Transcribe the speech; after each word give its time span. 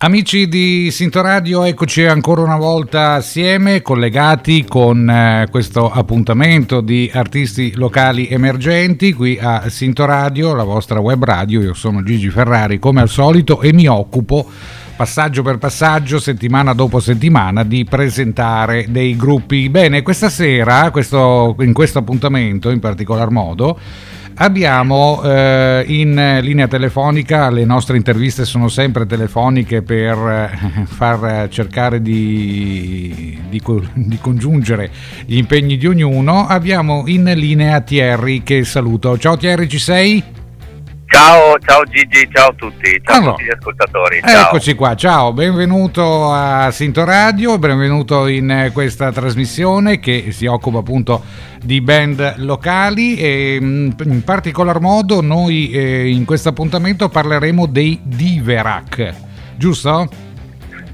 Amici 0.00 0.46
di 0.46 0.92
Sintoradio, 0.92 1.64
eccoci 1.64 2.04
ancora 2.04 2.42
una 2.42 2.56
volta 2.56 3.14
assieme, 3.14 3.82
collegati 3.82 4.64
con 4.64 5.10
eh, 5.10 5.48
questo 5.50 5.90
appuntamento 5.90 6.80
di 6.80 7.10
artisti 7.12 7.74
locali 7.74 8.28
emergenti 8.28 9.12
qui 9.12 9.36
a 9.40 9.68
Sintoradio, 9.68 10.54
la 10.54 10.62
vostra 10.62 11.00
web 11.00 11.24
radio. 11.24 11.60
Io 11.62 11.74
sono 11.74 12.04
Gigi 12.04 12.30
Ferrari 12.30 12.78
come 12.78 13.00
al 13.00 13.08
solito 13.08 13.60
e 13.60 13.72
mi 13.72 13.88
occupo 13.88 14.48
passaggio 14.94 15.42
per 15.42 15.58
passaggio, 15.58 16.20
settimana 16.20 16.74
dopo 16.74 17.00
settimana, 17.00 17.64
di 17.64 17.84
presentare 17.84 18.86
dei 18.88 19.16
gruppi. 19.16 19.68
Bene, 19.68 20.02
questa 20.02 20.28
sera, 20.28 20.92
questo, 20.92 21.56
in 21.58 21.72
questo 21.72 21.98
appuntamento 21.98 22.70
in 22.70 22.78
particolar 22.78 23.30
modo, 23.30 23.76
Abbiamo 24.40 25.20
eh, 25.24 25.82
in 25.88 26.38
linea 26.42 26.68
telefonica, 26.68 27.50
le 27.50 27.64
nostre 27.64 27.96
interviste 27.96 28.44
sono 28.44 28.68
sempre 28.68 29.04
telefoniche 29.04 29.82
per 29.82 30.16
eh, 30.16 30.84
far 30.86 31.48
cercare 31.48 32.00
di, 32.00 33.36
di, 33.48 33.60
di, 33.94 34.18
congiungere 34.20 34.90
gli 35.26 35.36
impegni 35.36 35.76
di 35.76 35.88
ognuno. 35.88 36.46
Abbiamo 36.46 37.02
in 37.06 37.24
linea 37.34 37.80
Thierry 37.80 38.44
che 38.44 38.62
saluto. 38.62 39.18
Ciao 39.18 39.36
Thierry, 39.36 39.66
ci 39.66 39.78
sei? 39.78 40.22
Ciao, 41.10 41.58
ciao 41.60 41.84
Gigi, 41.84 42.28
ciao 42.30 42.50
a 42.50 42.54
tutti, 42.54 43.00
ciao 43.02 43.16
allora, 43.16 43.30
a 43.30 43.32
tutti 43.32 43.44
gli 43.44 43.50
ascoltatori. 43.50 44.20
Ciao. 44.20 44.46
Eccoci 44.46 44.74
qua, 44.74 44.94
ciao, 44.94 45.32
benvenuto 45.32 46.30
a 46.30 46.70
Sinto 46.70 47.02
Radio, 47.04 47.58
benvenuto 47.58 48.26
in 48.26 48.70
questa 48.74 49.10
trasmissione 49.10 50.00
che 50.00 50.32
si 50.32 50.44
occupa 50.44 50.80
appunto 50.80 51.24
di 51.62 51.80
band 51.80 52.34
locali 52.36 53.16
e 53.16 53.58
mm, 53.58 53.90
in 54.04 54.22
particolar 54.22 54.80
modo 54.80 55.22
noi 55.22 55.70
eh, 55.70 56.10
in 56.10 56.26
questo 56.26 56.50
appuntamento 56.50 57.08
parleremo 57.08 57.64
dei 57.64 57.98
Diverac, 58.02 59.14
giusto? 59.56 60.27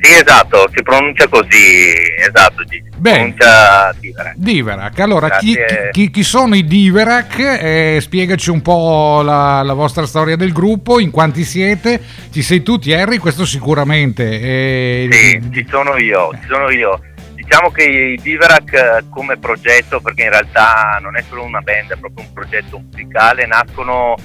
Sì, 0.04 0.12
esatto, 0.12 0.68
si 0.70 0.82
pronuncia 0.82 1.26
così, 1.28 1.94
esatto, 2.28 2.62
si 2.68 2.82
pronuncia 3.00 3.90
Diverac. 3.98 4.34
Diverac, 4.36 4.98
allora 5.00 5.30
chi, 5.38 5.56
chi, 5.92 6.10
chi, 6.10 6.22
sono 6.22 6.54
i 6.54 6.66
Diverac? 6.66 7.38
Eh, 7.38 7.98
spiegaci 8.02 8.50
un 8.50 8.60
po' 8.60 9.22
la, 9.22 9.62
la, 9.62 9.72
vostra 9.72 10.04
storia 10.04 10.36
del 10.36 10.52
gruppo, 10.52 11.00
in 11.00 11.10
quanti 11.10 11.42
siete? 11.42 11.98
Ci 12.30 12.42
sei 12.42 12.62
tu 12.62 12.78
Thierry, 12.78 13.16
questo 13.16 13.46
sicuramente. 13.46 14.24
Eh, 14.24 15.08
sì, 15.10 15.50
ci 15.50 15.66
sono 15.70 15.96
io, 15.96 16.32
ci 16.38 16.48
sono 16.48 16.68
io. 16.68 17.00
Diciamo 17.32 17.70
che 17.70 17.84
i 17.84 18.20
Diverac 18.20 19.04
come 19.08 19.38
progetto, 19.38 20.00
perché 20.00 20.24
in 20.24 20.30
realtà 20.30 20.98
non 21.00 21.16
è 21.16 21.22
solo 21.26 21.44
una 21.44 21.60
band, 21.60 21.92
è 21.92 21.96
proprio 21.96 22.26
un 22.26 22.32
progetto 22.34 22.78
musicale, 22.78 23.46
nascono 23.46 24.16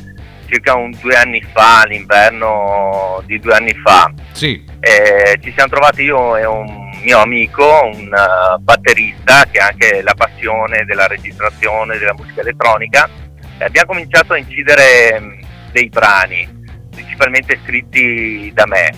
circa 0.49 0.75
un 0.75 0.91
due 0.99 1.15
anni 1.15 1.41
fa, 1.53 1.83
l'inverno 1.85 3.21
di 3.25 3.39
due 3.39 3.53
anni 3.53 3.73
fa. 3.73 4.11
Sì. 4.31 4.63
Eh, 4.79 5.39
ci 5.41 5.51
siamo 5.53 5.69
trovati 5.69 6.03
io 6.03 6.35
e 6.35 6.45
un 6.45 6.89
mio 7.03 7.19
amico, 7.19 7.89
un 7.93 8.11
uh, 8.11 8.59
batterista 8.59 9.45
che 9.49 9.59
ha 9.59 9.67
anche 9.67 10.01
la 10.01 10.13
passione 10.15 10.83
della 10.85 11.07
registrazione 11.07 11.97
della 11.97 12.13
musica 12.13 12.41
elettronica 12.41 13.09
e 13.57 13.63
abbiamo 13.63 13.93
cominciato 13.93 14.33
a 14.33 14.37
incidere 14.37 15.19
mm, 15.19 15.41
dei 15.71 15.89
brani, 15.89 16.47
principalmente 16.89 17.59
scritti 17.63 18.51
da 18.53 18.65
me. 18.65 18.91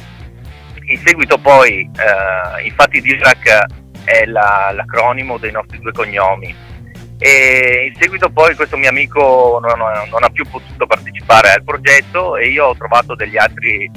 In 0.86 0.98
seguito 1.06 1.38
poi, 1.38 1.90
uh, 1.96 2.66
infatti 2.66 3.02
Dirac 3.02 3.66
è 4.04 4.26
la, 4.26 4.72
l'acronimo 4.74 5.38
dei 5.38 5.52
nostri 5.52 5.80
due 5.80 5.92
cognomi, 5.92 6.54
e 7.24 7.92
in 7.94 8.02
seguito 8.02 8.32
poi 8.32 8.56
questo 8.56 8.78
mio 8.78 8.90
amico 8.90 9.60
non, 9.62 9.78
non, 10.10 10.24
ha 10.24 10.30
più 10.30 10.44
potuto 10.50 10.88
partecipare 10.88 11.52
al 11.52 11.64
progetto 11.64 12.36
e 12.36 12.48
io 12.48 12.66
ho 12.66 12.76
trovato 12.76 13.14
degli 13.14 13.38
altri 13.38 13.88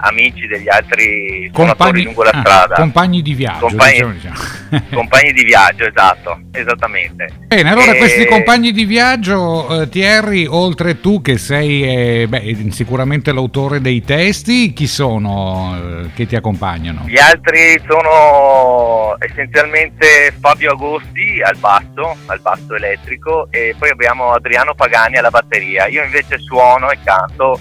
amici, 0.00 0.46
degli 0.46 0.68
altri 0.68 1.50
compagni 1.52 2.04
lungo 2.04 2.22
la 2.22 2.30
ah, 2.30 2.40
strada. 2.40 2.74
Compagni 2.76 3.22
di 3.22 3.34
viaggio. 3.34 3.66
Compagni, 3.66 3.92
diciamo, 3.92 4.12
diciamo. 4.12 4.82
compagni 4.94 5.32
di 5.32 5.44
viaggio, 5.44 5.86
esatto, 5.86 6.40
esattamente. 6.52 7.28
Bene, 7.46 7.70
allora 7.70 7.92
e... 7.92 7.98
questi 7.98 8.26
compagni 8.26 8.72
di 8.72 8.84
viaggio, 8.84 9.82
eh, 9.82 9.88
Thierry, 9.88 10.46
oltre 10.46 11.00
tu 11.00 11.20
che 11.20 11.38
sei 11.38 12.22
eh, 12.22 12.26
beh, 12.28 12.68
sicuramente 12.70 13.32
l'autore 13.32 13.80
dei 13.80 14.02
testi, 14.02 14.72
chi 14.72 14.86
sono 14.86 15.76
eh, 15.76 16.10
che 16.14 16.26
ti 16.26 16.36
accompagnano? 16.36 17.04
Gli 17.06 17.18
altri 17.18 17.80
sono 17.86 19.16
essenzialmente 19.18 20.32
Fabio 20.40 20.72
Agosti 20.72 21.40
al 21.42 21.56
basso, 21.56 22.16
al 22.26 22.40
basso 22.40 22.74
elettrico 22.74 23.48
e 23.50 23.74
poi 23.78 23.90
abbiamo 23.90 24.32
Adriano 24.32 24.74
Pagani 24.74 25.16
alla 25.16 25.30
batteria. 25.30 25.86
Io 25.86 26.04
invece 26.04 26.38
suono 26.38 26.90
e 26.90 26.98
canto 27.02 27.58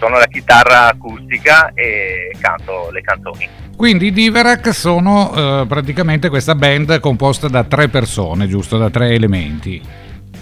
suono 0.00 0.16
la 0.16 0.26
chitarra 0.26 0.86
acustica 0.86 1.72
e 1.74 2.34
canto 2.40 2.90
le 2.90 3.02
canzoni. 3.02 3.46
Quindi 3.76 4.06
i 4.06 4.12
Diverac 4.12 4.72
sono 4.72 5.32
eh, 5.34 5.66
praticamente 5.66 6.30
questa 6.30 6.54
band 6.54 7.00
composta 7.00 7.48
da 7.48 7.64
tre 7.64 7.88
persone, 7.88 8.48
giusto? 8.48 8.78
Da 8.78 8.88
tre 8.88 9.10
elementi. 9.10 9.80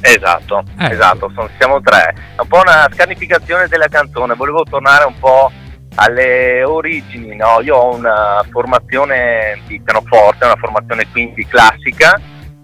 Esatto, 0.00 0.62
ecco. 0.78 0.92
esatto, 0.92 1.32
sono, 1.34 1.48
siamo 1.58 1.80
tre. 1.80 2.14
È 2.36 2.40
un 2.40 2.46
po' 2.46 2.60
una 2.60 2.88
scarnificazione 2.92 3.66
della 3.66 3.88
canzone, 3.88 4.34
volevo 4.34 4.62
tornare 4.62 5.04
un 5.04 5.18
po' 5.18 5.50
alle 5.96 6.62
origini, 6.62 7.34
no? 7.34 7.60
Io 7.60 7.74
ho 7.74 7.96
una 7.96 8.44
formazione 8.48 9.60
di 9.66 9.80
pianoforte, 9.80 10.44
una 10.44 10.56
formazione 10.56 11.04
quindi 11.10 11.44
classica, 11.44 12.20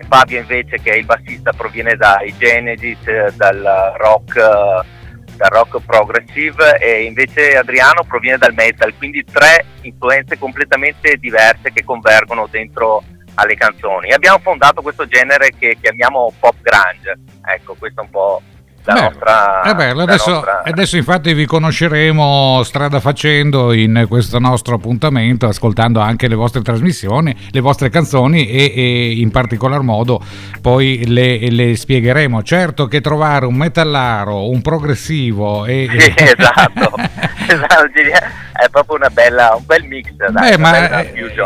Fabio 0.09 0.39
invece 0.39 0.81
che 0.81 0.93
è 0.93 0.97
il 0.97 1.07
bassista 1.07 1.53
proviene 1.53 1.97
dai 1.97 2.33
Genesis, 2.39 3.35
dal 3.35 3.95
rock 3.97 4.93
dal 5.37 5.51
rock 5.51 5.81
progressive 5.85 6.79
e 6.79 7.05
invece 7.05 7.57
Adriano 7.57 8.05
proviene 8.05 8.39
dal 8.39 8.55
metal, 8.55 8.95
quindi 8.97 9.25
tre 9.25 9.65
influenze 9.83 10.39
completamente 10.39 11.17
diverse 11.17 11.73
che 11.73 11.85
convergono 11.85 12.47
dentro 12.51 13.03
alle 13.35 13.55
canzoni. 13.55 14.13
Abbiamo 14.13 14.39
fondato 14.39 14.83
questo 14.83 15.07
genere 15.07 15.51
che 15.59 15.77
chiamiamo 15.81 16.33
pop 16.39 16.55
grunge, 16.61 17.19
ecco 17.45 17.75
questo 17.79 18.01
è 18.01 18.05
un 18.05 18.11
po' 18.11 18.43
la 18.85 18.93
Beh, 18.93 19.01
nostra, 19.01 19.63
è 19.63 19.75
bello. 19.75 20.03
Adesso, 20.03 20.31
nostra... 20.31 20.63
adesso, 20.65 20.97
infatti 20.97 21.33
vi 21.33 21.47
conosceremo 21.47 22.63
strada 22.65 23.01
facendo 23.01 23.73
in 23.73 24.05
questo 24.09 24.39
nostro 24.39 24.75
appuntamento, 24.75 25.47
ascoltando 25.47 26.01
anche 26.01 26.29
le 26.29 26.35
vostre 26.35 26.61
trasmissioni, 26.61 27.35
le 27.51 27.61
vostre 27.61 27.89
canzoni 27.89 28.47
e, 28.47 28.73
e 28.75 29.13
in 29.13 29.31
particolar 29.31 29.81
modo 29.81 30.21
poi 30.61 31.05
le, 31.07 31.51
le, 31.51 31.77
spiegheremo. 31.77 32.43
Certo 32.43 32.87
che 32.87 33.01
trovare 33.01 33.47
un 33.47 33.55
metallaro, 33.55 34.51
un 34.51 34.61
progressivo 34.61 35.65
e... 35.65 35.89
Sì, 35.99 36.15
esatto 36.17 36.93
è 38.55 38.69
proprio 38.71 38.97
una 38.97 39.11
bella, 39.11 39.55
un 39.57 39.65
bel 39.67 39.85
mix. 39.85 40.11
Dai, 40.13 40.51
Beh, 40.51 40.59
ma 40.59 41.03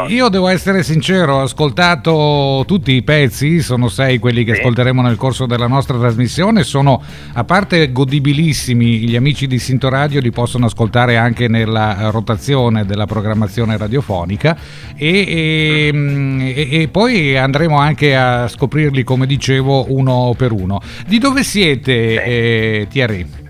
io 0.07 0.29
devo 0.29 0.49
essere 0.49 0.83
sincero, 0.83 1.37
ho 1.37 1.43
ascoltato 1.43 2.65
tutti 2.67 2.93
i 2.93 3.03
pezzi, 3.03 3.61
sono 3.61 3.89
sei 3.89 4.19
quelli 4.19 4.45
che 4.45 4.55
sì. 4.55 4.61
ascolteremo 4.61 5.03
nel 5.03 5.17
corso 5.17 5.47
della 5.47 5.67
nostra 5.67 5.99
trasmissione, 5.99 6.63
sono 6.63 7.03
a 7.33 7.45
parte 7.45 7.91
godibilissimi, 7.93 8.99
gli 8.99 9.17
amici 9.17 9.47
di 9.47 9.59
Sinto 9.59 9.89
Radio 9.89 10.21
li 10.21 10.31
possono 10.31 10.67
ascoltare 10.67 11.17
anche 11.17 11.49
nella 11.49 12.11
rotazione 12.11 12.85
della 12.85 13.07
programmazione 13.07 13.77
radiofonica 13.77 14.57
e, 14.97 15.91
e, 15.95 16.69
e 16.83 16.89
poi 16.89 17.37
andremo 17.37 17.79
anche 17.79 18.17
a 18.17 18.49
scoprirli, 18.49 19.03
come 19.03 19.27
dicevo, 19.27 19.87
uno 19.93 20.35
per 20.37 20.53
uno. 20.53 20.81
Di 21.07 21.19
dove 21.19 21.43
siete, 21.43 21.93
sì. 21.93 22.17
eh, 22.17 22.87
Thierry? 22.91 23.47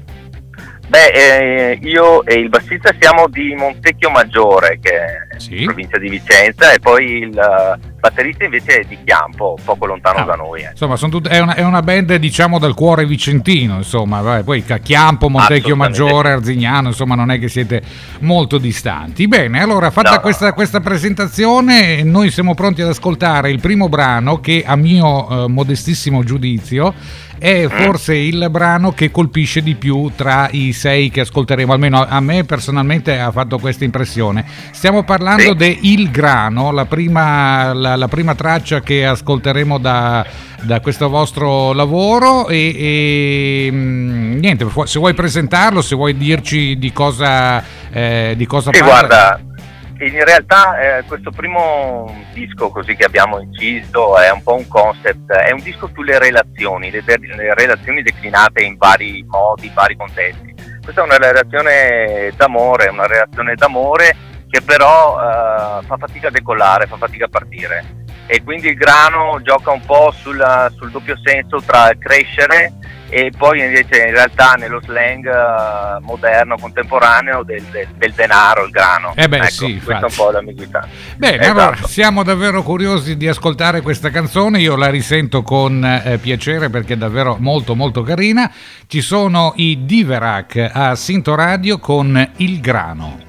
Beh, 0.89 1.11
eh, 1.13 1.79
io 1.83 2.25
e 2.25 2.35
il 2.35 2.49
bassista 2.49 2.95
siamo 2.99 3.29
di 3.29 3.55
Montecchio 3.55 4.09
Maggiore, 4.09 4.79
che 4.81 4.91
è 5.29 5.39
sì. 5.39 5.65
provincia 5.65 5.99
di 5.99 6.09
Vicenza, 6.09 6.73
e 6.73 6.79
poi 6.79 7.05
il 7.19 7.79
batterista 7.99 8.45
invece 8.45 8.81
è 8.81 8.85
di 8.85 8.99
Chiampo, 9.05 9.57
poco 9.65 9.87
lontano 9.87 10.19
ah, 10.19 10.25
da 10.25 10.35
noi. 10.35 10.63
Eh. 10.63 10.71
Insomma, 10.71 10.97
tut- 10.97 11.29
è, 11.29 11.41
una, 11.41 11.55
è, 11.55 11.63
una, 11.63 11.83
band 11.83 12.15
diciamo 12.17 12.59
dal 12.59 12.75
cuore 12.75 13.07
vicentino, 13.07 13.77
insomma, 13.77 14.21
vai, 14.21 14.43
poi 14.43 14.65
Chiampo, 14.83 15.29
Montecchio 15.29 15.77
Maggiore, 15.77 16.33
Arzignano, 16.33 16.89
insomma, 16.89 17.15
non 17.15 17.31
è 17.31 17.39
che 17.39 17.49
siete 17.49 17.83
molto 18.21 18.59
distanti. 18.59 19.27
Bene, 19.27 19.61
allora, 19.61 19.91
fatta 19.91 20.15
no, 20.15 20.21
questa, 20.21 20.49
no. 20.49 20.53
questa, 20.55 20.81
presentazione, 20.81 22.03
noi 22.03 22.31
siamo 22.31 22.55
pronti 22.55 22.83
ad 22.83 22.89
ascoltare 22.89 23.51
il 23.51 23.61
primo 23.61 23.89
brano 23.89 24.41
che, 24.41 24.65
a 24.67 24.77
mio 24.77 25.45
eh, 25.45 25.49
modestissimo 25.49 26.23
giudizio, 26.23 26.95
è 27.39 27.65
mm. 27.67 27.69
forse 27.69 28.15
il 28.15 28.49
brano 28.51 28.93
che 28.93 29.11
colpisce 29.11 29.63
di 29.63 29.75
più 29.77 30.11
tra 30.15 30.49
i 30.51 30.73
sei 30.73 31.09
che 31.09 31.21
ascolteremo, 31.21 31.73
almeno 31.73 32.05
a 32.07 32.21
me 32.21 32.45
personalmente 32.45 33.19
ha 33.19 33.31
fatto 33.31 33.59
questa 33.59 33.85
impressione. 33.85 34.45
Stiamo 34.73 35.05
parlando 35.05 35.43
sì. 35.43 35.55
di 35.55 35.93
Il 35.93 36.11
Grano, 36.11 36.73
la 36.73 36.85
prima, 36.85 37.73
la, 37.73 37.88
la 37.97 38.09
prima, 38.09 38.35
traccia 38.35 38.81
che 38.81 39.05
ascolteremo 39.05 39.79
da, 39.79 40.25
da 40.63 40.81
questo 40.81 41.09
vostro 41.09 41.73
lavoro 41.73 42.49
e, 42.49 42.75
e, 43.67 43.69
mm, 43.71 44.39
niente, 44.39 44.67
se 44.85 44.99
vuoi 44.99 45.15
presentarlo, 45.15 45.83
se 45.83 45.95
vuoi 45.95 46.17
dirci 46.17 46.79
di 46.79 46.93
cosa, 46.93 47.63
eh, 47.91 48.35
di 48.37 48.47
cosa 48.47 48.71
sì, 48.73 48.81
parla. 48.81 48.95
Guarda, 49.07 49.41
in 50.01 50.25
realtà 50.25 50.99
eh, 50.99 51.05
questo 51.05 51.31
primo 51.31 52.25
disco 52.33 52.71
così 52.71 52.95
che 52.95 53.05
abbiamo 53.05 53.41
inciso 53.41 54.17
è 54.17 54.31
un 54.31 54.43
po' 54.43 54.55
un 54.55 54.69
concept, 54.69 55.33
è 55.33 55.51
un 55.51 55.61
disco 55.61 55.91
sulle 55.93 56.19
relazioni, 56.19 56.91
le, 56.91 57.03
le 57.05 57.55
relazioni 57.55 58.03
declinate 58.03 58.63
in 58.63 58.77
vari 58.77 59.25
modi, 59.27 59.67
in 59.67 59.75
vari 59.75 59.97
contesti. 59.97 60.55
Questa 60.83 61.03
è 61.03 61.05
una 61.05 61.19
relazione 61.19 62.33
d'amore, 62.37 62.89
una 62.89 63.07
relazione 63.07 63.55
d'amore 63.57 64.17
che 64.51 64.63
però 64.63 65.17
uh, 65.17 65.85
fa 65.85 65.97
fatica 65.97 66.29
a 66.29 66.31
decollare, 66.31 66.87
fa 66.87 66.97
fatica 66.97 67.27
a 67.27 67.29
partire 67.29 68.07
e 68.31 68.43
quindi 68.45 68.69
il 68.69 68.75
grano 68.75 69.41
gioca 69.43 69.71
un 69.71 69.81
po' 69.81 70.13
sul, 70.15 70.45
sul 70.77 70.91
doppio 70.91 71.17
senso 71.25 71.63
tra 71.65 71.91
crescere 71.99 72.75
e 73.09 73.33
poi 73.35 73.61
invece 73.61 74.05
in 74.07 74.11
realtà 74.11 74.53
nello 74.53 74.83
slang 74.83 75.25
uh, 75.25 76.05
moderno, 76.05 76.59
contemporaneo 76.59 77.43
del, 77.43 77.63
del, 77.71 77.89
del, 77.97 78.13
denaro, 78.13 78.65
il 78.65 78.71
grano. 78.71 79.15
Eh 79.17 79.29
beh, 79.29 79.39
ecco, 79.39 79.47
sì, 79.47 79.81
questa 79.83 80.07
è 80.07 80.11
un 80.11 80.15
po' 80.15 80.31
l'ambiguità. 80.31 80.87
Bene, 81.17 81.39
esatto. 81.39 81.59
allora 81.59 81.77
siamo 81.87 82.23
davvero 82.23 82.63
curiosi 82.63 83.17
di 83.17 83.27
ascoltare 83.27 83.81
questa 83.81 84.11
canzone, 84.11 84.61
io 84.61 84.77
la 84.77 84.91
risento 84.91 85.43
con 85.43 85.83
eh, 85.83 86.19
piacere 86.19 86.69
perché 86.69 86.95
è 86.95 86.99
davvero 86.99 87.37
molto 87.39 87.75
molto 87.75 88.03
carina. 88.03 88.53
Ci 88.87 89.01
sono 89.01 89.55
i 89.57 89.87
Diverac 89.87 90.71
a 90.71 90.95
Sinto 90.95 91.35
Radio 91.35 91.79
con 91.79 92.33
Il 92.37 92.61
Grano. 92.61 93.28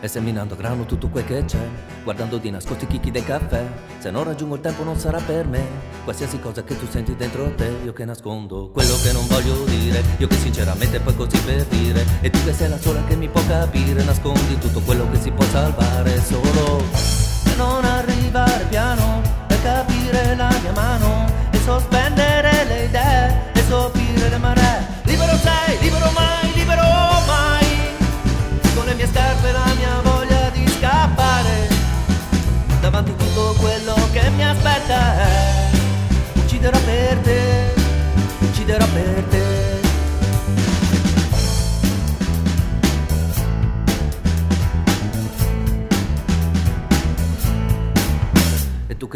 E 0.00 0.06
seminando 0.06 0.54
grano 0.54 0.84
tutto 0.84 1.08
quel 1.08 1.24
che 1.24 1.44
c'è 1.44 1.58
Guardando 2.04 2.38
di 2.38 2.50
nascosto 2.50 2.84
i 2.84 2.86
chicchi 2.86 3.10
del 3.10 3.24
caffè 3.24 3.66
Se 3.98 4.10
non 4.12 4.22
raggiungo 4.22 4.54
il 4.54 4.60
tempo 4.60 4.84
non 4.84 4.96
sarà 4.96 5.18
per 5.20 5.46
me. 5.46 5.60
Qualsiasi 6.04 6.38
cosa 6.38 6.62
che 6.62 6.78
tu 6.78 6.86
senti 6.88 7.16
dentro 7.16 7.52
te 7.56 7.68
Io 7.84 7.92
che 7.92 8.04
nascondo 8.04 8.70
quello 8.70 8.94
che 9.02 9.12
non 9.12 9.26
voglio 9.26 9.64
dire 9.64 10.02
Io 10.18 10.28
che 10.28 10.36
sinceramente 10.36 11.00
poi 11.00 11.16
così 11.16 11.36
per 11.40 11.64
dire. 11.64 12.04
E 12.20 12.30
tu 12.30 12.38
che 12.44 12.52
sei 12.52 12.68
la 12.68 12.78
sola 12.78 13.02
che 13.04 13.16
mi 13.16 13.28
può 13.28 13.40
capire 13.48 14.04
Nascondi 14.04 14.56
tutto 14.58 14.80
quello 14.80 15.10
che 15.10 15.18
si 15.20 15.32
può 15.32 15.44
salvare 15.46 16.20
Solo 16.22 16.82
se 16.92 17.56
non 17.56 17.84
arrivare 17.84 18.66
piano 18.68 19.20
Per 19.48 19.60
capire 19.62 20.36
la 20.36 20.48
mia 20.62 20.72
mano 20.72 21.26
E 21.50 21.58
sospendere 21.58 22.64
le 22.66 22.84
idee 22.84 23.52
E 23.52 23.62
sopire 23.68 24.28
le 24.28 24.38
maree 24.38 24.86
Libero 25.02 25.36
sei, 25.38 25.67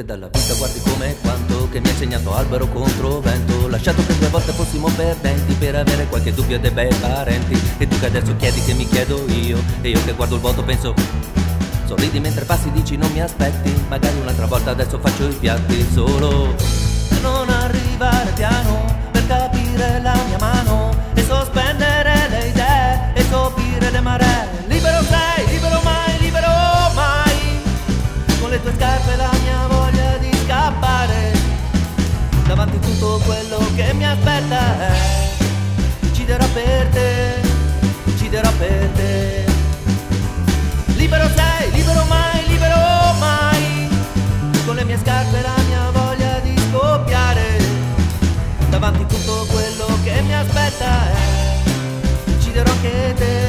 che 0.02 0.04
dalla 0.04 0.26
vita 0.26 0.54
guardi 0.54 0.81
come 0.81 1.10
e 1.10 1.16
quanto 1.20 1.69
Che 1.70 1.81
mi 1.81 1.87
ha 1.87 1.90
insegnato 1.90 2.34
albero 2.34 2.66
contro 2.69 3.20
vento. 3.20 3.69
Lasciato 3.69 4.04
che 4.04 4.19
due 4.19 4.28
volte 4.28 4.52
fossimo 4.52 4.88
perdenti 4.88 5.54
Per 5.54 5.75
avere 5.75 6.06
qualche 6.06 6.34
dubbio 6.34 6.58
dei 6.58 6.70
bei 6.70 6.93
parenti. 6.96 7.58
E 7.78 7.88
tu 7.88 7.99
che 7.99 8.06
adesso 8.06 8.37
chiedi 8.37 8.60
che 8.62 8.75
mi 8.75 8.87
chiedo 8.87 9.25
io 9.28 9.58
E 9.81 9.90
io 9.90 10.04
che 10.04 10.12
guardo 10.12 10.34
il 10.34 10.40
vuoto 10.40 10.62
penso 10.62 10.94
Sorridi 11.87 12.20
mentre 12.20 12.44
passi 12.44 12.70
dici 12.70 12.96
non 12.96 13.10
mi 13.12 13.20
aspetti. 13.20 13.72
Magari 13.88 14.19
un'altra 14.19 14.46
volta 14.46 14.70
adesso 14.70 14.99
faccio 14.99 15.28
i 15.28 15.34
piatti 15.34 15.87
Solo. 15.93 16.54
Non 17.22 17.49
arrivare 17.49 18.32
piano 18.32 18.84
Per 19.12 19.26
capire 19.26 20.00
la 20.02 20.19
mia 20.26 20.38
mano 20.38 20.90
E 21.14 21.22
sospendere 21.22 22.28
le 22.28 22.49
idee 22.49 23.12
E 23.14 23.22
sopire 23.31 23.90
le 23.90 24.00
maree 24.00 24.49
Libero 24.66 25.02
sei, 25.02 25.46
libero 25.46 25.81
mai, 25.84 26.19
libero 26.19 26.49
mai. 26.94 27.60
Con 28.40 28.50
le 28.50 28.60
tue 28.60 28.72
scarpe 28.76 29.16
la 29.16 29.31
che 33.92 33.98
mi 33.98 34.06
aspetta 34.06 34.78
è 34.78 34.92
Ucciderò 36.00 36.46
per 36.52 36.86
te, 36.88 37.40
ucciderò 38.04 38.50
per 38.58 38.88
te. 38.94 39.44
Libero 40.96 41.28
sei, 41.28 41.70
libero 41.72 42.04
mai, 42.04 42.46
libero 42.46 42.76
mai. 43.18 43.88
Con 44.64 44.76
le 44.76 44.84
mie 44.84 44.98
scarpe 44.98 45.40
la 45.42 45.56
mia 45.66 45.90
voglia 45.90 46.38
di 46.40 46.54
scoppiare. 46.70 47.60
Davanti 48.70 49.04
tutto 49.06 49.46
quello 49.50 49.98
che 50.04 50.22
mi 50.22 50.34
aspetta 50.34 51.12
è 51.12 52.30
Ucciderò 52.30 52.70
anche 52.70 53.14
te, 53.16 53.41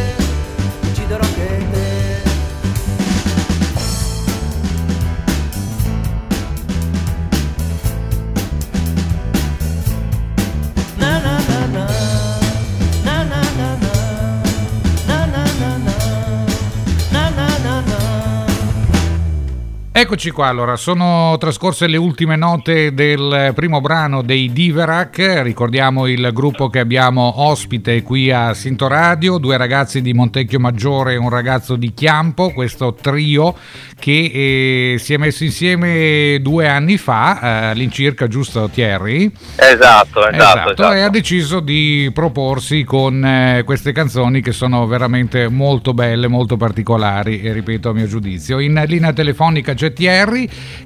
Eccoci 20.14 20.30
qua, 20.30 20.46
allora 20.46 20.76
sono 20.76 21.36
trascorse 21.40 21.88
le 21.88 21.98
ultime 21.98 22.36
note 22.36 22.94
del 22.94 23.52
primo 23.56 23.82
brano 23.82 24.22
dei 24.22 24.54
Diverac, 24.54 25.42
ricordiamo 25.42 26.06
il 26.06 26.30
gruppo 26.32 26.70
che 26.70 26.78
abbiamo 26.78 27.42
ospite 27.42 28.04
qui 28.04 28.30
a 28.30 28.54
Sinto 28.54 28.88
Radio, 28.88 29.40
due 29.40 29.58
ragazzi 29.58 30.04
di 30.04 30.14
Montecchio 30.14 30.60
Maggiore 30.60 31.14
e 31.14 31.18
un 31.18 31.30
ragazzo 31.30 31.76
di 31.76 31.96
Chiampo, 31.96 32.52
questo 32.52 32.94
trio 32.94 33.56
che 33.98 34.92
eh, 34.94 35.00
si 35.00 35.16
è 35.16 35.18
messo 35.18 35.46
insieme 35.46 36.38
due 36.42 36.68
anni 36.68 36.98
fa, 36.98 37.40
eh, 37.42 37.70
all'incirca, 37.72 38.28
giusto 38.28 38.70
Thierry? 38.70 39.32
Esatto, 39.56 40.28
esatto, 40.28 40.74
esatto. 40.74 40.94
E 40.94 41.02
ha 41.02 41.10
deciso 41.10 41.60
di 41.60 42.12
proporsi 42.14 42.84
con 42.84 43.26
eh, 43.26 43.64
queste 43.66 43.94
canzoni 43.94 44.42
che 44.42 44.52
sono 44.52 44.86
veramente 44.86 45.48
molto 45.48 45.96
belle, 45.96 46.28
molto 46.28 46.56
particolari, 46.56 47.42
e 47.42 47.52
ripeto 47.52 47.90
a 47.90 47.94
mio 47.94 48.06
giudizio. 48.06 48.60
In 48.60 48.80
linea 48.86 49.12
telefonica 49.12 49.74
c'è 49.74 49.92
Thierry 49.92 50.02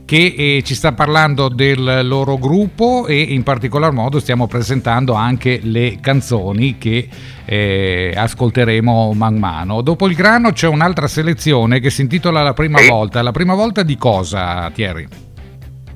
che 0.06 0.34
eh, 0.38 0.62
ci 0.64 0.74
sta 0.75 0.94
parlando 0.94 1.50
del 1.50 2.08
loro 2.08 2.38
gruppo 2.38 3.06
e 3.08 3.19
in 3.19 3.44
particolar 3.44 3.92
modo 3.92 4.19
stiamo 4.19 4.48
presentando 4.48 5.14
anche 5.14 5.60
le 5.64 5.98
canzoni 6.02 6.78
che 6.78 7.08
eh, 7.46 8.14
ascolteremo 8.16 9.14
man 9.14 9.36
mano. 9.38 9.81
Dopo 9.81 10.08
il 10.08 10.16
grano 10.16 10.52
c'è 10.52 10.68
un'altra 10.68 11.08
selezione 11.08 11.80
che 11.80 11.90
si 11.90 12.02
intitola 12.02 12.42
La 12.44 12.54
prima 12.54 12.80
Sì. 12.80 12.90
volta. 12.90 13.22
La 13.22 13.31
prima 13.31 13.54
volta 13.56 13.84
di 13.84 13.98
cosa, 13.98 14.69
Thierry? 14.74 15.08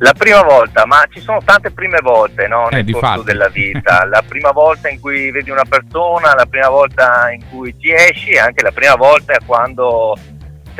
La 0.03 0.13
prima 0.17 0.41
volta, 0.41 0.87
ma 0.87 1.03
ci 1.13 1.19
sono 1.19 1.37
tante 1.45 1.69
prime 1.69 1.99
volte 2.01 2.47
no, 2.47 2.67
Eh, 2.71 2.77
nel 2.77 2.85
difatti. 2.85 3.05
corso 3.05 3.21
della 3.23 3.49
vita. 3.49 4.03
La 4.09 4.23
prima 4.27 4.49
volta 4.51 4.89
in 4.89 4.99
cui 4.99 5.29
vedi 5.29 5.51
una 5.51 5.61
persona, 5.69 6.33
la 6.33 6.47
prima 6.49 6.69
volta 6.69 7.29
in 7.31 7.43
cui 7.51 7.75
ci 7.79 7.91
esci 7.93 8.35
anche 8.35 8.63
la 8.63 8.71
prima 8.71 8.95
volta 8.95 9.37
quando, 9.45 10.15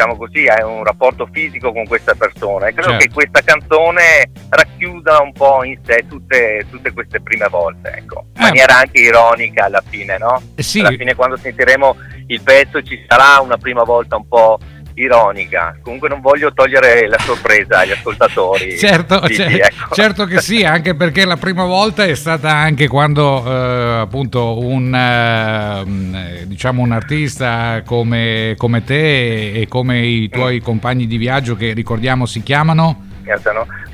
diciamo 0.01 0.17
così, 0.17 0.47
hai 0.47 0.63
un 0.63 0.83
rapporto 0.83 1.27
fisico 1.31 1.71
con 1.71 1.85
questa 1.85 2.15
persona. 2.15 2.67
E 2.67 2.73
credo 2.73 2.89
Certo. 2.89 3.05
che 3.05 3.13
questa 3.13 3.41
canzone 3.41 4.31
racchiuda 4.49 5.19
un 5.21 5.31
po' 5.31 5.63
in 5.63 5.77
sé 5.85 6.05
tutte, 6.09 6.65
tutte 6.69 6.91
queste 6.91 7.21
prime 7.21 7.47
volte, 7.49 7.89
ecco. 7.97 8.25
In 8.35 8.41
Eh. 8.41 8.45
maniera 8.45 8.77
anche 8.77 8.99
ironica 8.99 9.65
alla 9.65 9.83
fine, 9.87 10.17
no? 10.17 10.41
Eh 10.55 10.63
sì, 10.63 10.79
Alla 10.79 10.97
fine 10.97 11.13
quando 11.15 11.37
sentiremo 11.37 11.95
il 12.27 12.41
pezzo 12.41 12.81
ci 12.81 13.03
sarà 13.07 13.39
una 13.41 13.57
prima 13.57 13.83
volta 13.83 14.15
un 14.15 14.27
po' 14.27 14.57
ironica. 15.01 15.75
Comunque 15.81 16.09
non 16.09 16.21
voglio 16.21 16.53
togliere 16.53 17.07
la 17.07 17.17
sorpresa 17.19 17.79
agli 17.79 17.91
ascoltatori. 17.91 18.77
Certo, 18.81 19.25
Sì, 19.27 19.35
cer- 19.35 19.51
sì, 19.51 19.57
ecco. 19.57 19.93
certo 19.95 20.25
che 20.25 20.41
sì, 20.41 20.63
anche 20.63 20.95
perché 20.95 21.25
la 21.25 21.37
prima 21.37 21.65
volta 21.65 22.03
è 22.03 22.15
stata 22.15 22.51
anche 22.51 22.87
quando 22.87 23.43
eh, 23.45 23.99
appunto 23.99 24.59
un, 24.59 24.93
eh, 24.93 26.45
diciamo 26.47 26.81
un 26.81 26.91
artista 26.91 27.81
come, 27.85 28.55
come 28.57 28.83
te 28.83 29.51
e 29.51 29.67
come 29.67 29.99
i 30.05 30.29
tuoi 30.29 30.59
compagni 30.61 31.05
di 31.07 31.17
viaggio 31.17 31.55
che 31.55 31.73
ricordiamo 31.73 32.25
si 32.25 32.41
chiamano, 32.43 33.07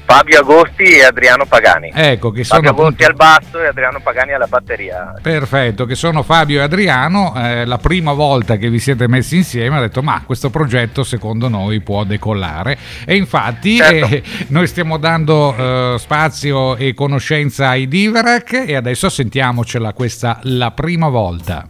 Fabio 0.10 0.40
Agosti 0.40 0.84
e 0.84 1.04
Adriano 1.04 1.46
Pagani. 1.46 1.92
ecco 1.94 2.32
che 2.32 2.46
sono 2.46 2.62
Fabio 2.62 2.80
Agosti 2.80 3.04
appunto... 3.04 3.26
al 3.26 3.40
basso 3.40 3.62
e 3.62 3.68
Adriano 3.68 4.00
Pagani 4.00 4.32
alla 4.32 4.48
batteria. 4.48 5.14
Perfetto, 5.22 5.84
che 5.84 5.96
sono 5.96 6.24
Fabio 6.24 6.60
e 6.60 6.64
Adriano, 6.64 7.34
eh, 7.36 7.66
la 7.66 7.78
prima 7.78 8.14
volta 8.14 8.56
che 8.56 8.70
vi 8.70 8.80
siete 8.80 9.10
messi 9.10 9.36
insieme 9.36 9.76
ha 9.76 9.82
detto 9.82 10.02
ma 10.02 10.24
questo 10.26 10.50
progetto 10.50 11.04
secondo 11.04 11.50
noi 11.50 11.82
può 11.82 12.06
decollare 12.06 12.78
e 13.06 13.18
infatti 13.18 13.76
Certo. 13.76 14.06
eh, 14.16 14.24
noi 14.48 14.66
stiamo 14.68 14.96
dando 14.96 15.54
eh, 15.54 15.96
spazio 16.00 16.78
e 16.78 16.94
conoscenza 16.94 17.68
ai 17.68 17.90
Diverac 17.90 18.64
e 18.66 18.78
adesso 18.78 19.10
sentiamocela 19.10 19.92
questa 19.92 20.40
la 20.44 20.72
prima 20.72 21.10
volta. 21.10 21.68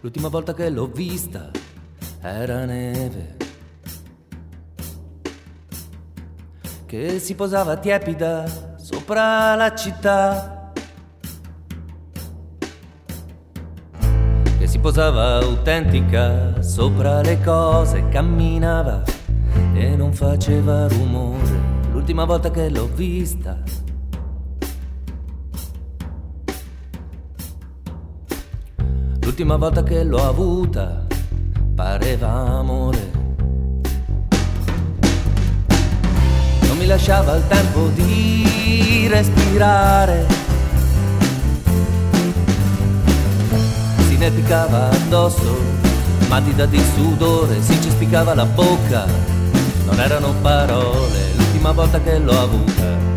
L'ultima 0.00 0.28
volta 0.28 0.54
che 0.54 0.70
l'ho 0.70 0.86
vista 0.86 1.50
era 2.22 2.64
neve 2.64 3.36
che 6.88 7.18
si 7.18 7.34
posava 7.34 7.76
tiepida 7.76 8.46
sopra 8.78 9.54
la 9.56 9.74
città. 9.74 10.72
Che 14.58 14.66
si 14.66 14.78
posava 14.78 15.36
autentica 15.36 16.62
sopra 16.62 17.20
le 17.20 17.42
cose, 17.42 18.08
camminava 18.08 19.02
e 19.74 19.96
non 19.96 20.14
faceva 20.14 20.88
rumore. 20.88 21.60
L'ultima 21.92 22.24
volta 22.24 22.50
che 22.50 22.70
l'ho 22.70 22.86
vista 22.86 23.62
L'ultima 29.20 29.56
volta 29.56 29.82
che 29.82 30.02
l'ho 30.04 30.24
avuta 30.26 31.06
pareva 31.74 32.30
amore. 32.30 33.17
Lasciava 36.88 37.36
il 37.36 37.46
tempo 37.46 37.88
di 37.88 39.06
respirare. 39.08 40.26
Si 44.08 44.16
nepicava 44.16 44.88
addosso, 44.88 45.60
matita 46.28 46.64
di 46.64 46.80
sudore, 46.94 47.62
si 47.62 47.80
cespicava 47.80 48.34
la 48.34 48.46
bocca. 48.46 49.04
Non 49.84 50.00
erano 50.00 50.34
parole, 50.40 51.34
l'ultima 51.36 51.72
volta 51.72 52.00
che 52.00 52.18
l'ho 52.18 52.40
avuta 52.40 53.08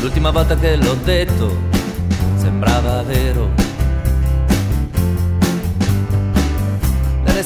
L'ultima 0.00 0.30
volta 0.30 0.56
che 0.56 0.74
l'ho 0.76 0.94
detto 1.04 1.56
sembrava 2.36 3.02
vero. 3.02 3.61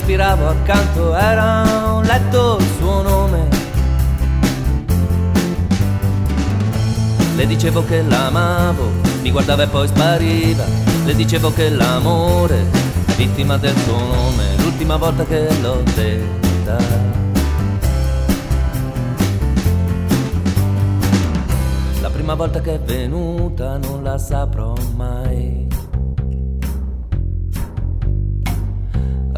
Respiravo 0.06 0.46
accanto, 0.46 1.16
era 1.16 1.94
un 1.94 2.02
letto 2.04 2.58
il 2.60 2.66
suo 2.78 3.02
nome. 3.02 3.48
Le 7.34 7.46
dicevo 7.46 7.84
che 7.84 8.02
l'amavo, 8.02 8.92
mi 9.22 9.32
guardava 9.32 9.64
e 9.64 9.66
poi 9.66 9.88
spariva. 9.88 10.64
Le 11.04 11.14
dicevo 11.16 11.52
che 11.52 11.70
l'amore 11.70 12.66
è 13.06 13.12
vittima 13.16 13.56
del 13.56 13.76
suo 13.78 13.98
nome. 13.98 14.56
L'ultima 14.58 14.96
volta 14.96 15.25
che 15.25 15.48
l'ho 15.60 15.82
detta. 15.96 17.25
prima 22.12 22.34
volta 22.34 22.60
che 22.60 22.75
è 22.75 22.80
venuta 22.80 23.76
non 23.76 24.02
la 24.02 24.16
saprò 24.16 24.72
mai. 24.96 25.86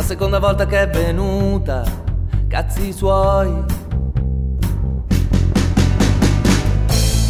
Seconda 0.09 0.39
volta 0.39 0.65
che 0.65 0.81
è 0.81 0.89
venuta, 0.89 1.85
cazzi 2.49 2.95
suoi. 2.95 3.53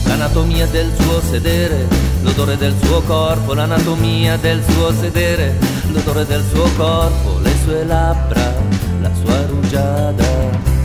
L'anatomia 0.07 0.65
del 0.69 0.89
suo 0.97 1.21
sedere, 1.21 1.89
l'odore 2.23 2.57
del 2.57 2.77
suo 2.81 3.01
corpo, 3.01 3.53
l'anatomia 3.53 4.37
del 4.37 4.63
suo 4.63 4.93
sedere, 4.93 5.57
l'odore 5.93 6.25
del 6.25 6.45
suo 6.53 6.71
corpo, 6.77 7.41
le 7.41 7.53
sue 7.65 7.85
labbra, 7.85 8.55
la 9.01 9.11
sua 9.13 9.45
rugiada. 9.47 10.78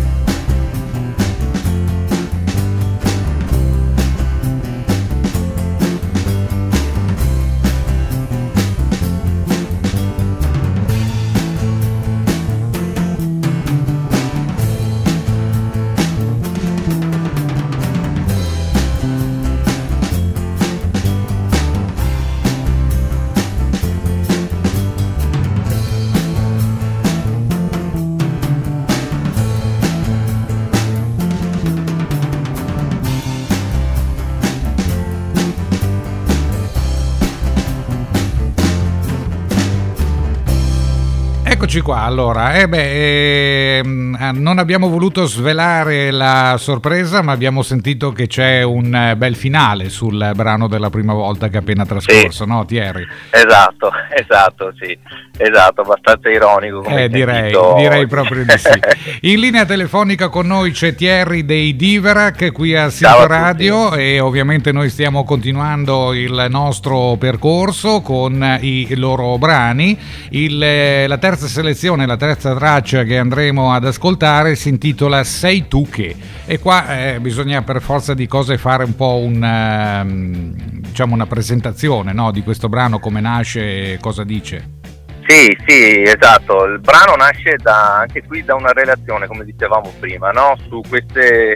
Eccoci 41.74 41.90
qua, 41.90 42.02
allora, 42.02 42.54
eh 42.54 42.70
beh, 42.70 43.82
ah, 44.20 44.32
non 44.32 44.60
abbiamo 44.60 44.90
voluto 44.90 45.26
svelare 45.26 46.12
la 46.12 46.54
sorpresa, 46.60 47.24
ma 47.24 47.32
abbiamo 47.32 47.64
sentito 47.64 48.12
che 48.12 48.28
c'è 48.28 48.62
un 48.62 48.94
eh, 48.94 49.16
bel 49.16 49.36
finale 49.36 49.90
sul 49.90 50.34
brano 50.36 50.68
della 50.68 50.92
prima 50.92 51.14
volta 51.14 51.48
che 51.48 51.56
è 51.56 51.62
appena 51.62 51.84
trascorso, 51.84 52.44
sì. 52.44 52.48
no 52.48 52.64
Thierry? 52.66 53.08
Esatto, 53.32 53.92
esatto, 54.14 54.72
sì, 54.80 54.96
esatto, 55.36 55.82
abbastanza 55.82 56.30
ironico. 56.30 56.86
eh, 56.86 57.10
direi, 57.10 57.52
direi 57.78 58.06
proprio 58.06 58.44
di 58.44 58.56
sì. 58.56 58.80
In 59.34 59.40
linea 59.40 59.66
telefonica 59.66 60.30
con 60.30 60.46
noi 60.46 60.74
c'è 60.74 60.94
Thierry 60.94 61.44
dei 61.44 61.76
Diverac 61.76 62.52
qui 62.52 62.76
a 62.76 62.92
Sito 62.92 63.26
Radio 63.26 63.96
e 63.96 64.20
ovviamente 64.20 64.72
noi 64.72 64.90
stiamo 64.92 65.24
continuando 65.24 66.14
il 66.14 66.46
nostro 66.50 67.16
percorso 67.18 68.02
con 68.02 68.60
i 68.62 68.94
loro 68.96 69.40
brani. 69.40 69.98
Il, 70.30 70.62
eh, 70.62 71.08
la 71.08 71.18
terza 71.18 71.48
selezione, 71.48 71.62
la 72.06 72.18
terza 72.18 72.54
traccia 72.54 73.04
che 73.04 73.18
andremo 73.18 73.72
ad 73.72 73.86
ascoltare 73.86 74.56
si 74.56 74.68
intitola 74.68 75.24
Sei 75.24 75.70
tu 75.70 75.88
che 75.90 76.14
e 76.46 76.60
qua 76.60 77.14
eh, 77.14 77.20
bisogna 77.22 77.62
per 77.62 77.82
forza 77.82 78.14
di 78.14 78.28
cose 78.28 78.58
fare 78.58 78.84
un 78.84 78.96
po' 78.98 79.16
un, 79.16 79.42
uh, 79.42 80.80
diciamo 80.82 81.14
una 81.14 81.26
presentazione 81.26 82.12
no? 82.12 82.32
di 82.32 82.44
questo 82.44 82.68
brano, 82.68 83.00
come 83.00 83.22
nasce 83.22 83.94
e 83.94 83.98
cosa 84.02 84.26
dice. 84.26 84.82
Sì, 85.26 85.58
sì, 85.66 86.02
esatto. 86.02 86.66
Il 86.66 86.82
brano 86.82 87.16
nasce 87.16 87.56
da, 87.62 88.00
anche 88.00 88.24
qui 88.24 88.44
da 88.44 88.56
una 88.56 88.74
relazione, 88.74 89.26
come 89.28 89.46
dicevamo 89.46 89.94
prima, 90.02 90.32
no? 90.32 90.58
su, 90.68 90.82
queste, 90.88 91.56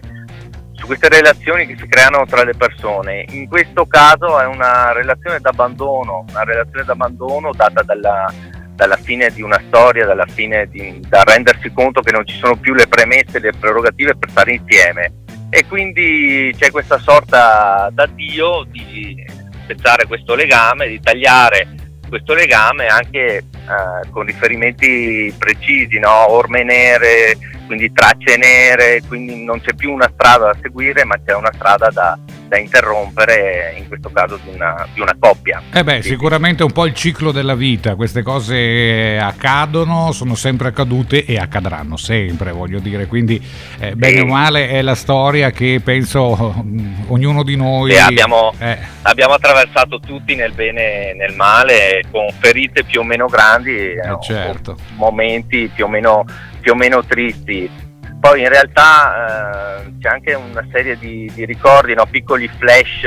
su 0.72 0.86
queste 0.86 1.10
relazioni 1.10 1.66
che 1.66 1.76
si 1.78 1.86
creano 1.86 2.24
tra 2.26 2.46
le 2.46 2.54
persone. 2.56 3.26
In 3.32 3.50
questo 3.50 3.86
caso 3.86 4.40
è 4.40 4.46
una 4.46 4.94
relazione 4.94 5.40
d'abbandono, 5.42 6.24
una 6.30 6.44
relazione 6.44 6.86
d'abbandono 6.86 7.52
data 7.52 7.84
dalla, 7.84 8.32
dalla 8.78 8.96
fine 8.96 9.32
di 9.32 9.42
una 9.42 9.60
storia, 9.68 10.06
dalla 10.06 10.28
fine 10.28 10.70
di, 10.70 11.02
da 11.10 11.24
rendersi 11.24 11.72
conto 11.74 12.02
che 12.02 12.12
non 12.12 12.26
ci 12.28 12.38
sono 12.38 12.56
più 12.56 12.76
le 12.76 12.88
premesse, 12.88 13.40
le 13.40 13.52
prerogative 13.60 14.16
per 14.16 14.30
stare 14.30 14.54
insieme. 14.54 15.12
E 15.50 15.66
quindi 15.66 16.54
c'è 16.56 16.70
questa 16.70 17.00
sorta 17.00 17.90
d'addio 17.92 18.66
di 18.70 19.26
spezzare 19.64 20.06
questo 20.06 20.36
legame, 20.36 20.88
di 20.88 21.00
tagliare 21.00 21.68
questo 22.08 22.36
legame 22.36 22.86
anche 22.86 23.38
eh, 23.38 24.10
con 24.12 24.26
riferimenti 24.26 25.34
precisi, 25.38 25.98
no? 25.98 26.32
orme 26.32 26.64
nere, 26.64 27.36
quindi 27.66 27.92
tracce 27.92 28.38
nere, 28.38 29.02
quindi 29.08 29.44
non 29.44 29.60
c'è 29.60 29.74
più 29.74 29.92
una 29.92 30.10
strada 30.14 30.52
da 30.52 30.58
seguire, 30.62 31.04
ma 31.04 31.16
c'è 31.26 31.34
una 31.34 31.52
strada 31.52 31.90
da, 31.90 32.18
da 32.48 32.58
interrompere, 32.58 33.76
in 33.78 33.88
questo 33.88 34.10
caso 34.12 34.40
di 34.44 34.54
una, 34.54 34.88
di 34.94 35.02
una 35.02 35.16
coppia. 35.20 35.62
Eh 35.74 35.84
beh, 35.84 36.02
sicuramente 36.02 36.64
è 36.64 36.66
un 36.66 36.72
po' 36.72 36.86
il 36.86 36.94
ciclo 36.94 37.32
della 37.32 37.56
vita, 37.56 37.96
queste 37.96 38.22
cose 38.22 39.18
accadono, 39.22 40.12
sono 40.12 40.36
sempre 40.36 40.70
accadute 40.70 41.26
e 41.26 41.38
accadranno 41.38 41.98
sempre, 41.98 42.52
voglio 42.52 42.80
dire, 42.80 43.08
quindi 43.08 43.42
eh, 43.80 43.96
bene 43.96 44.22
o 44.22 44.26
male 44.26 44.70
è 44.70 44.82
la 44.82 44.96
storia 44.96 45.52
che 45.52 45.82
penso 45.84 46.64
ognuno 47.08 47.44
di 47.44 47.56
noi... 47.56 47.92
Sì, 47.92 48.00
abbiamo, 48.00 48.54
eh. 48.60 48.78
abbiamo, 49.04 49.34
attraversato 49.34 50.00
tutti 50.00 50.36
nel 50.36 50.54
bene 50.54 51.10
e 51.10 51.14
nel 51.14 51.36
male, 51.36 52.04
con 52.12 52.28
ferite 52.40 52.84
più 52.84 53.02
o 53.02 53.04
meno 53.04 53.28
grandi, 53.28 53.76
eh, 53.76 54.18
certo. 54.22 54.78
momenti 54.96 55.70
più 55.74 55.86
o 55.86 55.88
meno, 55.88 56.26
più 56.60 56.72
o 56.72 56.76
meno 56.76 57.04
tristi 57.04 57.86
poi 58.20 58.42
in 58.42 58.50
realtà 58.50 59.82
eh, 59.82 59.94
c'è 60.00 60.10
anche 60.10 60.34
una 60.34 60.66
serie 60.72 60.98
di, 60.98 61.32
di 61.34 61.46
ricordi, 61.46 61.94
no? 61.94 62.06
piccoli 62.06 62.48
flash 62.48 63.06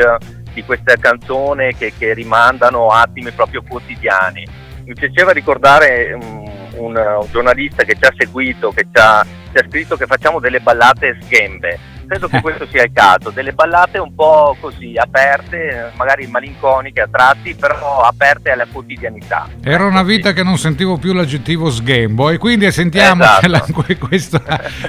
di 0.52 0.62
questa 0.64 0.97
canzone 0.97 1.75
che, 1.76 1.93
che, 1.97 2.14
rimandano 2.14 2.88
attimi 2.88 3.31
proprio 3.31 3.62
quotidiani. 3.67 4.47
Mi 4.85 4.95
piaceva 4.95 5.33
ricordare 5.33 6.12
un, 6.12 6.49
un, 6.76 6.97
un 6.97 7.26
giornalista 7.31 7.85
che 7.85 7.95
ci 7.95 8.05
ha 8.05 8.12
seguito, 8.17 8.71
che 8.71 8.83
ci 8.83 9.00
ha, 9.00 9.25
ha 9.59 9.64
scritto 9.69 9.97
che 9.97 10.07
facciamo 10.07 10.40
delle 10.40 10.61
ballate 10.61 11.19
sghembe 11.23 11.99
credo 12.11 12.26
che 12.26 12.40
questo 12.42 12.66
sia 12.66 12.83
il 12.83 12.90
caso, 12.92 13.30
delle 13.30 13.52
ballate 13.52 13.99
un 13.99 14.12
po' 14.14 14.57
così 14.61 14.95
aperte, 14.97 15.92
magari 15.95 16.26
malinconiche 16.26 17.02
a 17.02 17.09
tratti, 17.09 17.54
però 17.54 18.00
aperte 18.00 18.50
alla 18.50 18.66
quotidianità. 18.66 19.49
Era 19.62 19.85
una 19.87 20.02
vita 20.02 20.33
che 20.33 20.42
non 20.42 20.59
sentivo 20.59 20.99
più 20.99 21.12
l'aggettivo 21.12 21.71
sghembo 21.71 22.30
e 22.30 22.38
quindi 22.38 22.71
sentiamo 22.73 23.23
esatto. 23.23 23.47
la, 23.49 23.64
questo, 23.99 24.42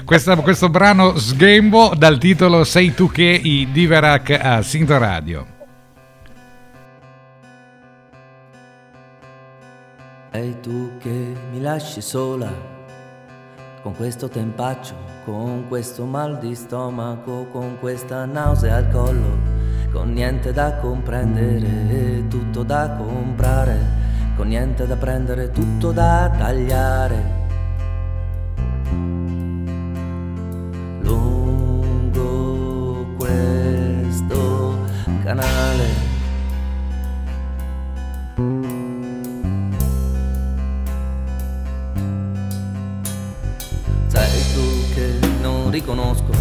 questa, 0.04 0.36
questo 0.38 0.70
brano 0.70 1.16
sghembo 1.16 1.94
dal 1.96 2.18
titolo 2.18 2.64
Sei 2.64 2.94
tu 2.96 3.12
che 3.12 3.24
i 3.24 3.68
Diverac 3.72 4.38
a 4.42 4.62
Sinto 4.64 4.98
Radio. 4.98 5.60
Sei 10.32 10.60
tu 10.62 10.98
che 10.98 11.10
mi 11.52 11.62
lasci 11.62 12.02
sola 12.02 12.71
con 13.82 13.96
questo 13.96 14.28
tempaccio, 14.28 14.94
con 15.26 15.66
questo 15.68 16.06
mal 16.06 16.38
di 16.38 16.54
stomaco, 16.54 17.48
con 17.52 17.78
questa 17.80 18.26
nausea 18.26 18.76
al 18.76 18.90
collo, 18.90 19.40
con 19.92 20.14
niente 20.14 20.54
da 20.54 20.76
comprendere, 20.76 22.28
tutto 22.28 22.64
da 22.64 22.96
comprare, 22.98 23.80
con 24.36 24.50
niente 24.50 24.86
da 24.86 24.96
prendere, 24.96 25.50
tutto 25.52 25.92
da 25.92 26.32
tagliare. 26.38 27.40
Lungo 31.02 33.06
questo 33.18 34.78
canale 35.24 36.11
riconosco, 45.72 46.32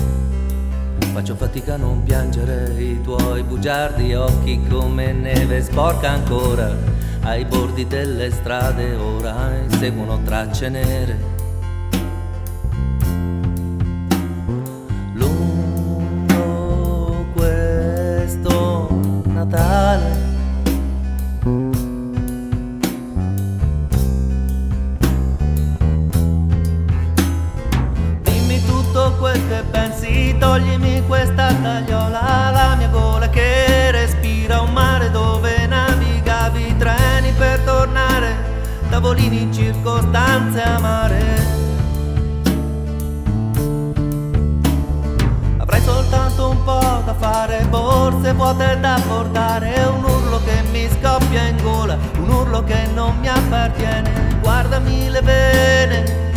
faccio 1.13 1.37
fatica 1.37 1.75
a 1.75 1.77
non 1.77 2.03
piangere 2.03 2.75
i 2.83 3.01
tuoi 3.01 3.43
bugiardi 3.45 4.13
occhi 4.13 4.61
come 4.69 5.13
neve 5.13 5.63
sporca 5.63 6.11
ancora. 6.11 6.77
Ai 7.23 7.45
bordi 7.45 7.87
delle 7.87 8.31
strade 8.31 8.95
ora 8.95 9.55
inseguono 9.57 10.23
tracce 10.23 10.69
nere 10.69 11.41
Natale. 19.51 20.30
Toglimi 30.51 31.01
questa 31.07 31.55
tagliola, 31.63 32.51
la 32.51 32.75
mia 32.77 32.89
gola 32.89 33.29
che 33.29 33.93
respira 33.93 34.63
un 34.63 34.73
mare 34.73 35.09
dove 35.13 35.65
navigavi 35.65 36.77
treni 36.77 37.31
per 37.39 37.61
tornare, 37.61 38.35
tavolini 38.91 39.43
in 39.43 39.53
circostanze 39.53 40.61
amare. 40.63 41.59
soltanto 45.83 46.51
un 46.51 46.63
po' 46.63 47.03
da 47.07 47.15
fare, 47.15 47.65
borse 47.71 48.35
vuote 48.35 48.79
da 48.81 49.01
portare, 49.09 49.73
un 49.85 50.05
urlo 50.05 50.41
che 50.45 50.63
mi 50.71 50.87
scoppia 50.91 51.43
in 51.47 51.57
gola, 51.63 51.97
un 52.19 52.29
urlo 52.29 52.63
che 52.65 52.87
non 52.93 53.17
mi 53.19 53.29
appartiene, 53.29 54.39
guardami 54.43 55.09
le 55.09 55.21
vene, 55.23 56.31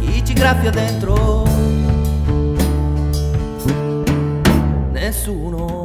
chi 0.00 0.24
ci 0.24 0.32
graffia 0.32 0.70
dentro? 0.70 1.47
Nessuno. 5.08 5.84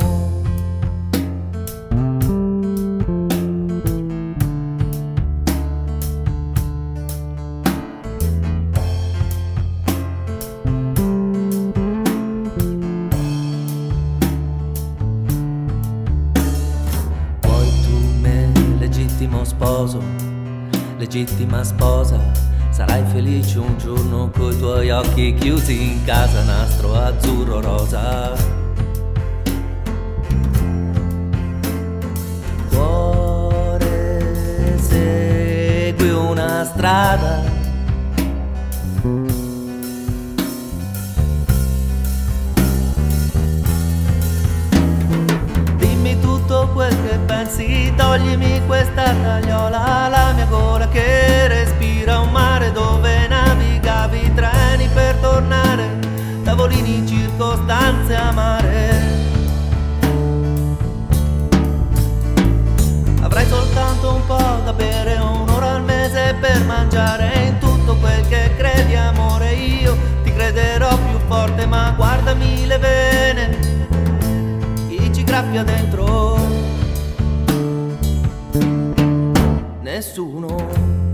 legittima 20.97 21.63
sposa. 21.63 22.19
Sarai 22.71 23.03
felice 23.05 23.59
un 23.59 23.77
giorno 23.77 24.29
coi 24.31 24.57
tuoi 24.57 24.89
occhi 24.89 25.33
chiusi 25.35 25.93
in 25.93 26.03
casa, 26.03 26.43
nastro 26.43 26.93
azzurro 26.95 27.61
rosa. 27.61 28.52
Strada. 36.73 37.41
Dimmi 45.77 46.19
tutto 46.19 46.69
quel 46.73 46.95
che 47.03 47.17
pensi, 47.25 47.93
toglimi 47.95 48.61
questa 48.65 49.13
tagliola, 49.13 50.07
la 50.09 50.33
mia 50.33 50.45
gola 50.45 50.87
che 50.87 51.47
respira 51.47 52.19
un 52.19 52.31
mare 52.31 52.71
dove 52.71 53.27
navigavi 53.27 54.33
treni 54.33 54.87
per 54.93 55.15
tornare, 55.17 55.99
tavolini, 56.43 57.05
circostanze 57.07 58.15
amare. 58.15 59.21
Avrai 63.21 63.45
soltanto 63.45 64.15
un 64.15 64.25
po' 64.25 64.61
da 64.65 64.73
bere, 64.73 65.13
un'ora 65.15 65.42
per 66.39 66.63
mangiare 66.65 67.31
in 67.47 67.57
tutto 67.59 67.95
quel 67.97 68.27
che 68.27 68.51
credi 68.57 68.95
amore, 68.95 69.53
io 69.53 69.97
ti 70.23 70.33
crederò 70.33 70.95
più 70.97 71.19
forte, 71.27 71.65
ma 71.65 71.93
guardami 71.95 72.65
le 72.65 72.77
vene, 72.77 73.57
chi 74.87 75.13
ci 75.13 75.23
graffia 75.23 75.63
dentro. 75.63 76.33
nessuno 79.93 81.12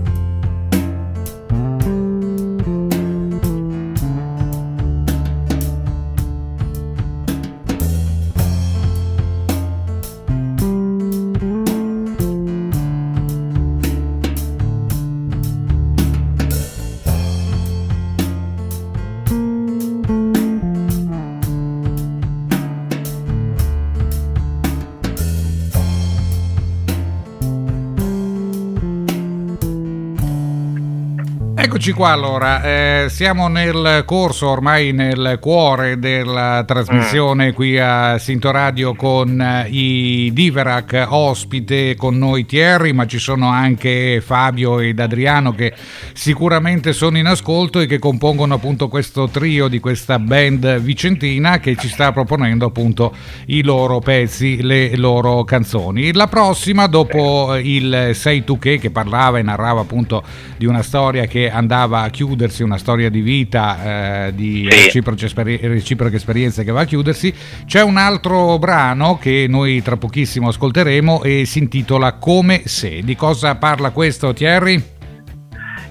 Eccoci 31.70 31.92
qua 31.92 32.10
allora, 32.10 32.64
eh, 32.64 33.06
siamo 33.10 33.46
nel 33.46 34.02
corso, 34.04 34.48
ormai 34.48 34.90
nel 34.90 35.38
cuore 35.40 36.00
della 36.00 36.64
trasmissione 36.66 37.50
mm. 37.50 37.52
qui 37.52 37.78
a 37.78 38.18
Sinto 38.18 38.50
Radio 38.50 38.96
con 38.96 39.40
eh, 39.40 39.68
i 39.68 40.32
Diverac 40.32 41.06
ospite 41.08 41.94
con 41.94 42.18
noi 42.18 42.44
Thierry, 42.44 42.90
ma 42.90 43.06
ci 43.06 43.20
sono 43.20 43.50
anche 43.50 44.20
Fabio 44.20 44.80
ed 44.80 44.98
Adriano 44.98 45.54
che 45.54 45.72
sicuramente 46.12 46.92
sono 46.92 47.18
in 47.18 47.26
ascolto 47.26 47.78
e 47.78 47.86
che 47.86 48.00
compongono 48.00 48.54
appunto 48.54 48.88
questo 48.88 49.28
trio 49.28 49.68
di 49.68 49.78
questa 49.78 50.18
band 50.18 50.80
vicentina 50.80 51.60
che 51.60 51.76
ci 51.76 51.86
sta 51.86 52.10
proponendo 52.10 52.66
appunto 52.66 53.14
i 53.46 53.62
loro 53.62 54.00
pezzi, 54.00 54.60
le 54.60 54.96
loro 54.96 55.44
canzoni. 55.44 56.12
La 56.14 56.26
prossima 56.26 56.88
dopo 56.88 57.54
il 57.54 58.10
Sei 58.14 58.42
tu 58.42 58.58
che 58.58 58.78
che 58.78 58.90
parlava 58.90 59.38
e 59.38 59.42
narrava 59.42 59.82
appunto 59.82 60.24
di 60.56 60.66
una 60.66 60.82
storia 60.82 61.26
che 61.26 61.48
andava 61.48 61.58
andava 61.60 62.02
a 62.02 62.10
chiudersi 62.10 62.62
una 62.62 62.78
storia 62.78 63.08
di 63.08 63.20
vita, 63.20 64.26
eh, 64.26 64.34
di 64.34 64.68
reciproche, 64.68 65.26
esperi- 65.26 65.60
reciproche, 65.62 66.16
esperienze 66.16 66.64
che 66.64 66.72
va 66.72 66.80
a 66.80 66.84
chiudersi. 66.84 67.32
C'è 67.64 67.82
un 67.82 67.96
altro 67.96 68.58
brano 68.58 69.18
che 69.18 69.46
noi 69.48 69.82
tra 69.82 69.96
pochissimo 69.96 70.48
ascolteremo 70.48 71.22
e 71.22 71.44
si 71.44 71.58
intitola 71.58 72.14
Come 72.14 72.62
se. 72.64 73.02
Di 73.02 73.14
cosa 73.14 73.54
parla 73.54 73.90
questo, 73.90 74.32
Thierry? 74.32 74.98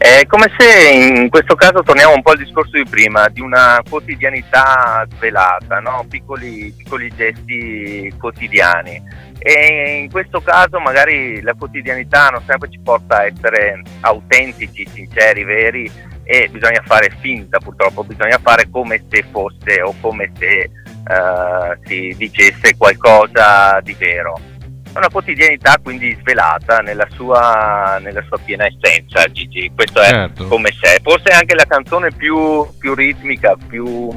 È 0.01 0.25
come 0.27 0.49
se 0.57 0.91
in 0.91 1.29
questo 1.29 1.55
caso 1.55 1.83
torniamo 1.83 2.13
un 2.13 2.21
po' 2.21 2.31
al 2.31 2.37
discorso 2.37 2.77
di 2.77 2.89
prima, 2.89 3.27
di 3.27 3.41
una 3.41 3.81
quotidianità 3.87 5.05
svelata, 5.13 5.79
no? 5.81 6.05
piccoli, 6.07 6.73
piccoli 6.75 7.11
gesti 7.13 8.13
quotidiani 8.17 9.27
e 9.39 9.99
in 10.03 10.09
questo 10.09 10.39
caso 10.39 10.79
magari 10.79 11.41
la 11.41 11.53
quotidianità 11.53 12.29
non 12.29 12.41
sempre 12.47 12.69
ci 12.69 12.79
porta 12.79 13.17
a 13.17 13.25
essere 13.25 13.81
autentici, 13.99 14.87
sinceri, 14.87 15.43
veri 15.43 15.91
e 16.23 16.47
bisogna 16.49 16.81
fare 16.85 17.11
finta 17.19 17.59
purtroppo, 17.59 18.05
bisogna 18.05 18.39
fare 18.41 18.69
come 18.69 19.03
se 19.09 19.25
fosse 19.29 19.81
o 19.81 19.93
come 19.99 20.31
se 20.39 20.71
uh, 21.09 21.77
si 21.85 22.15
dicesse 22.17 22.77
qualcosa 22.77 23.81
di 23.81 23.93
vero 23.99 24.39
è 24.93 24.97
una 24.97 25.09
quotidianità 25.09 25.77
quindi 25.81 26.15
svelata 26.19 26.79
nella 26.79 27.07
sua, 27.11 27.99
nella 28.01 28.23
sua 28.27 28.37
piena 28.43 28.65
essenza, 28.65 29.25
Gigi. 29.31 29.71
Questo 29.75 30.01
certo. 30.01 30.43
è 30.45 30.47
come 30.47 30.71
se, 30.79 30.99
forse 31.01 31.29
anche 31.29 31.55
la 31.55 31.65
canzone 31.65 32.11
più, 32.11 32.67
più 32.77 32.93
ritmica, 32.95 33.55
più 33.67 34.09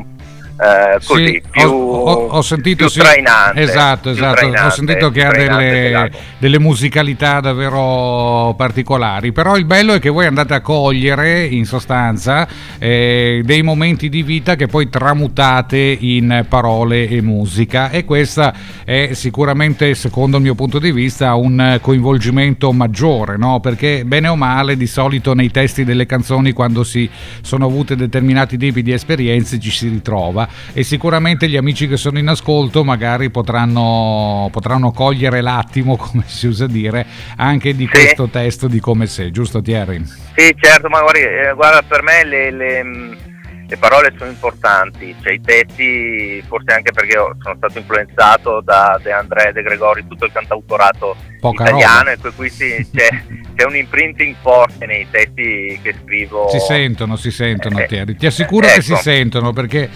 eh, 0.63 1.01
così, 1.05 1.25
sì, 1.27 1.43
più, 1.51 1.69
ho, 1.69 2.27
ho, 2.29 2.43
sentito, 2.43 2.87
più 2.89 3.03
trainante. 3.03 3.61
Esatto, 3.61 4.11
esatto. 4.11 4.37
Trainante, 4.37 4.67
ho 4.67 4.71
sentito 4.71 5.11
che 5.11 5.25
ha 5.25 5.33
delle, 5.33 6.11
delle, 6.39 6.59
musicalità 6.61 7.41
davvero 7.41 8.55
particolari, 8.57 9.33
però 9.33 9.57
il 9.57 9.65
bello 9.65 9.95
è 9.95 9.99
che 9.99 10.09
voi 10.09 10.27
andate 10.27 10.55
a 10.55 10.61
cogliere 10.61 11.47
in 11.47 11.65
sostanza 11.65 12.47
eh, 12.79 13.43
dei 13.45 13.63
momenti 13.63 14.09
di 14.09 14.23
vita 14.23 14.55
che 14.55 14.69
poi 14.69 14.89
tramutate 14.89 15.97
in 15.99 16.47
parole 16.49 17.09
e 17.09 17.21
musica 17.23 17.91
e 17.91 18.05
questa 18.05 18.55
è 18.85 19.11
sicuramente, 19.15 19.97
secondo 19.97 20.37
il 20.37 20.45
mio 20.45 20.55
punto 20.55 20.79
di 20.79 20.93
vista, 20.93 21.35
un 21.35 21.79
coinvolgimento 21.81 22.71
maggiore, 22.73 23.37
no? 23.37 23.59
perché 23.59 24.05
bene 24.05 24.29
o 24.29 24.37
male 24.37 24.77
di 24.77 24.87
solito 24.87 25.35
nei 25.35 25.51
testi 25.51 25.83
delle 25.83 26.07
canzoni 26.07 26.53
quando 26.53 26.85
si 26.85 27.11
sono 27.41 27.67
avute 27.67 27.97
determinati 27.97 28.57
tipi 28.57 28.83
di 28.83 28.93
esperienze 28.93 29.59
ci 29.59 29.71
si 29.71 29.89
ritrova 29.89 30.51
e 30.73 30.83
sicuramente 30.83 31.49
gli 31.49 31.57
amici 31.57 31.89
che 31.89 31.97
sono 31.97 32.19
in 32.19 32.29
ascolto 32.29 32.85
magari 32.85 33.31
potranno, 33.31 34.49
potranno 34.51 34.91
cogliere 34.93 35.41
l'attimo, 35.41 35.97
come 35.99 36.25
si 36.27 36.47
usa 36.47 36.67
dire, 36.67 37.07
anche 37.37 37.75
di 37.75 37.85
sì. 37.85 37.91
questo 37.91 38.29
testo 38.29 38.69
di 38.69 38.81
come 38.81 39.07
sei, 39.07 39.31
giusto 39.31 39.61
Thierry? 39.61 40.05
Sì, 40.37 40.55
certo, 40.59 40.89
ma 40.89 41.01
guarda, 41.01 41.19
eh, 41.19 41.53
guarda 41.55 41.83
per 41.83 42.03
me 42.03 42.25
le, 42.25 42.51
le 42.51 43.31
le 43.73 43.79
parole 43.79 44.13
sono 44.19 44.29
importanti, 44.29 45.17
cioè 45.23 45.33
i 45.33 45.41
testi, 45.41 46.45
forse 46.47 46.75
anche 46.75 46.93
perché 46.93 47.13
sono 47.15 47.55
stato 47.57 47.79
influenzato 47.79 48.61
da 48.61 49.01
De 49.03 49.11
André 49.11 49.51
De 49.55 49.63
Gregori, 49.63 50.07
tutto 50.07 50.27
il 50.27 50.33
cantautorato 50.33 51.17
Poca 51.41 51.63
italiano, 51.63 52.11
roba. 52.11 52.29
e 52.29 52.33
qui 52.33 52.51
sì, 52.51 52.87
c'è, 52.95 53.09
c'è, 53.57 53.65
un 53.65 53.75
imprinting 53.75 54.35
forte 54.43 54.85
nei 54.85 55.07
testi 55.11 55.81
che 55.83 55.95
scrivo. 56.05 56.51
Si 56.51 56.59
sentono, 56.59 57.17
si 57.17 57.31
sentono, 57.31 57.79
eh, 57.79 58.15
Ti 58.15 58.27
assicuro 58.27 58.67
ecco. 58.67 58.75
che 58.75 58.83
si 58.83 58.93
ecco. 58.93 59.01
sentono 59.01 59.53
perché 59.55 59.89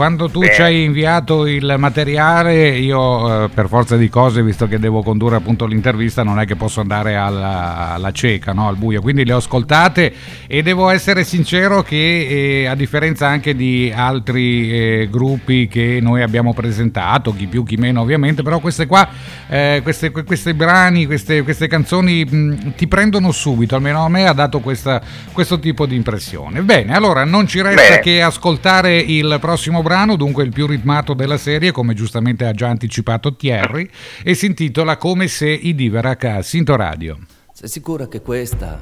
quando 0.00 0.30
tu 0.30 0.40
Beh. 0.40 0.54
ci 0.54 0.62
hai 0.62 0.84
inviato 0.84 1.46
il 1.46 1.74
materiale, 1.76 2.70
io 2.70 3.44
eh, 3.44 3.48
per 3.50 3.68
forza 3.68 3.98
di 3.98 4.08
cose, 4.08 4.42
visto 4.42 4.66
che 4.66 4.78
devo 4.78 5.02
condurre 5.02 5.36
appunto 5.36 5.66
l'intervista, 5.66 6.22
non 6.22 6.40
è 6.40 6.46
che 6.46 6.56
posso 6.56 6.80
andare 6.80 7.16
alla, 7.16 7.92
alla 7.92 8.10
cieca, 8.10 8.54
no? 8.54 8.66
al 8.66 8.76
buio, 8.76 9.02
quindi 9.02 9.26
le 9.26 9.34
ho 9.34 9.36
ascoltate 9.36 10.10
e 10.46 10.62
devo 10.62 10.88
essere 10.88 11.22
sincero 11.22 11.82
che 11.82 12.62
eh, 12.62 12.66
a 12.66 12.74
differenza 12.74 13.28
anche 13.28 13.54
di 13.54 13.92
altri 13.94 14.72
eh, 14.72 15.08
gruppi 15.10 15.68
che 15.68 15.98
noi 16.00 16.22
abbiamo 16.22 16.54
presentato, 16.54 17.34
chi 17.36 17.46
più 17.46 17.62
chi 17.62 17.76
meno 17.76 18.00
ovviamente, 18.00 18.42
però 18.42 18.58
queste 18.58 18.86
qua, 18.86 19.06
eh, 19.48 19.80
queste, 19.82 20.12
questi 20.12 20.54
brani, 20.54 21.04
queste, 21.04 21.42
queste 21.42 21.66
canzoni 21.66 22.24
mh, 22.24 22.72
ti 22.74 22.88
prendono 22.88 23.32
subito, 23.32 23.74
almeno 23.74 24.02
a 24.02 24.08
me 24.08 24.26
ha 24.26 24.32
dato 24.32 24.60
questa, 24.60 25.02
questo 25.30 25.58
tipo 25.58 25.84
di 25.84 25.94
impressione. 25.94 26.62
Bene, 26.62 26.94
allora 26.94 27.24
non 27.24 27.46
ci 27.46 27.60
resta 27.60 27.96
Beh. 27.96 28.00
che 28.00 28.22
ascoltare 28.22 28.96
il 28.96 29.36
prossimo 29.38 29.82
brano 29.82 29.88
brano, 29.90 30.14
dunque 30.14 30.44
il 30.44 30.52
più 30.52 30.68
ritmato 30.68 31.14
della 31.14 31.36
serie, 31.36 31.72
come 31.72 31.94
giustamente 31.94 32.46
ha 32.46 32.52
già 32.52 32.68
anticipato 32.68 33.34
Thierry, 33.34 33.90
e 34.22 34.34
si 34.34 34.46
intitola 34.46 34.96
Come 34.96 35.26
se 35.26 35.48
i 35.48 35.74
Diverac 35.74 36.24
a 36.26 36.42
Sinto 36.42 36.76
Radio. 36.76 37.18
Sei 37.52 37.68
sicura 37.68 38.06
che 38.06 38.22
questa 38.22 38.78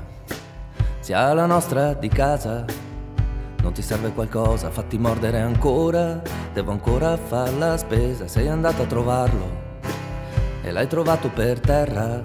sia 1.00 1.32
la 1.32 1.46
nostra 1.46 1.94
di 1.94 2.08
casa? 2.08 2.66
Non 3.62 3.72
ti 3.72 3.80
serve 3.80 4.12
qualcosa, 4.12 4.70
fatti 4.70 4.98
mordere 4.98 5.40
ancora, 5.40 6.20
devo 6.52 6.72
ancora 6.72 7.16
fare 7.16 7.52
la 7.52 7.78
spesa, 7.78 8.28
sei 8.28 8.48
andato 8.48 8.82
a 8.82 8.86
trovarlo 8.86 9.80
e 10.62 10.70
l'hai 10.70 10.88
trovato 10.88 11.30
per 11.30 11.58
terra. 11.58 12.20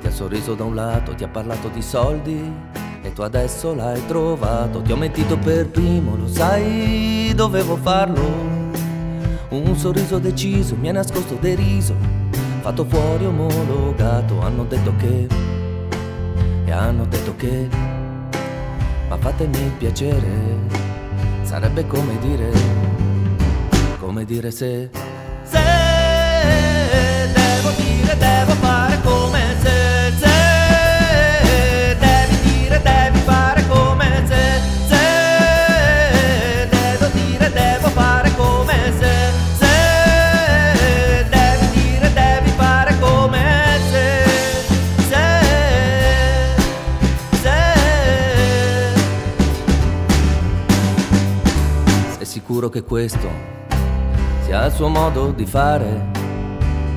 Ti 0.00 0.06
ha 0.08 0.10
sorriso 0.10 0.54
da 0.54 0.64
un 0.64 0.74
lato, 0.74 1.14
ti 1.14 1.22
ha 1.22 1.28
parlato 1.28 1.68
di 1.68 1.80
soldi 1.80 2.82
e 3.04 3.12
tu 3.12 3.20
adesso 3.20 3.74
l'hai 3.74 4.04
trovato, 4.06 4.80
ti 4.80 4.90
ho 4.90 4.96
mentito 4.96 5.36
per 5.36 5.68
primo, 5.68 6.16
lo 6.16 6.26
sai, 6.26 7.32
dovevo 7.34 7.76
farlo. 7.76 8.22
Un 9.50 9.76
sorriso 9.76 10.18
deciso, 10.18 10.74
mi 10.74 10.88
ha 10.88 10.92
nascosto 10.92 11.36
deriso, 11.38 11.94
fatto 12.62 12.86
fuori 12.86 13.26
omologato, 13.26 14.40
hanno 14.40 14.64
detto 14.64 14.94
che, 14.96 15.28
e 16.64 16.72
hanno 16.72 17.04
detto 17.04 17.36
che, 17.36 17.68
ma 19.08 19.18
fatemi 19.18 19.70
piacere, 19.76 20.56
sarebbe 21.42 21.86
come 21.86 22.18
dire, 22.20 22.50
come 24.00 24.24
dire 24.24 24.50
se 24.50 24.88
sicuro 52.64 52.68
che 52.68 52.82
questo 52.82 53.28
sia 54.42 54.64
il 54.66 54.72
suo 54.72 54.88
modo 54.88 55.32
di 55.32 55.46
fare. 55.46 56.12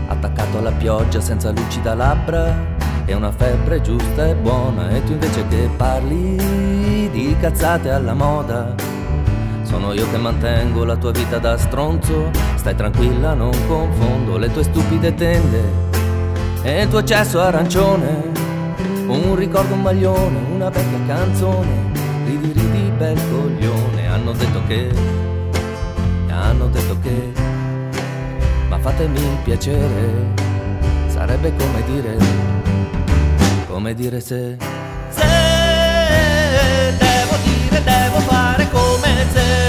Attaccato 0.07 0.59
alla 0.59 0.71
pioggia 0.71 1.19
senza 1.19 1.51
lucida 1.51 1.93
labbra 1.93 2.75
e 3.05 3.13
una 3.13 3.31
febbre 3.31 3.81
giusta 3.81 4.27
e 4.27 4.35
buona. 4.35 4.89
E 4.89 5.03
tu 5.03 5.13
invece 5.13 5.45
che 5.47 5.69
parli 5.75 7.09
di 7.11 7.35
cazzate 7.39 7.89
alla 7.89 8.13
moda. 8.13 8.75
Sono 9.63 9.93
io 9.93 10.09
che 10.09 10.17
mantengo 10.17 10.85
la 10.85 10.95
tua 10.95 11.11
vita 11.11 11.37
da 11.37 11.57
stronzo. 11.57 12.29
Stai 12.55 12.75
tranquilla, 12.75 13.33
non 13.33 13.51
confondo 13.67 14.37
le 14.37 14.51
tue 14.51 14.63
stupide 14.63 15.13
tende 15.13 15.85
e 16.63 16.81
il 16.83 16.89
tuo 16.89 17.03
cesso 17.03 17.41
arancione. 17.41 18.31
Un 19.07 19.35
ricordo, 19.35 19.73
un 19.73 19.81
maglione, 19.81 20.37
una 20.53 20.69
vecchia 20.69 21.15
canzone. 21.15 21.91
Ridi, 22.25 22.51
ridi, 22.51 22.91
bel 22.97 23.19
coglione. 23.29 24.07
Hanno 24.07 24.31
detto 24.33 24.61
che 24.67 25.17
hanno 26.67 26.69
detto 26.69 26.99
che, 26.99 27.31
ma 28.67 28.77
fatemi 28.79 29.19
il 29.19 29.37
piacere, 29.43 30.33
sarebbe 31.07 31.53
come 31.55 31.83
dire, 31.85 32.17
come 33.67 33.93
dire 33.93 34.19
se, 34.19 34.57
se 35.09 35.25
devo 36.97 37.35
dire, 37.43 37.83
devo 37.83 38.19
fare 38.19 38.67
come 38.69 39.25
se, 39.33 39.66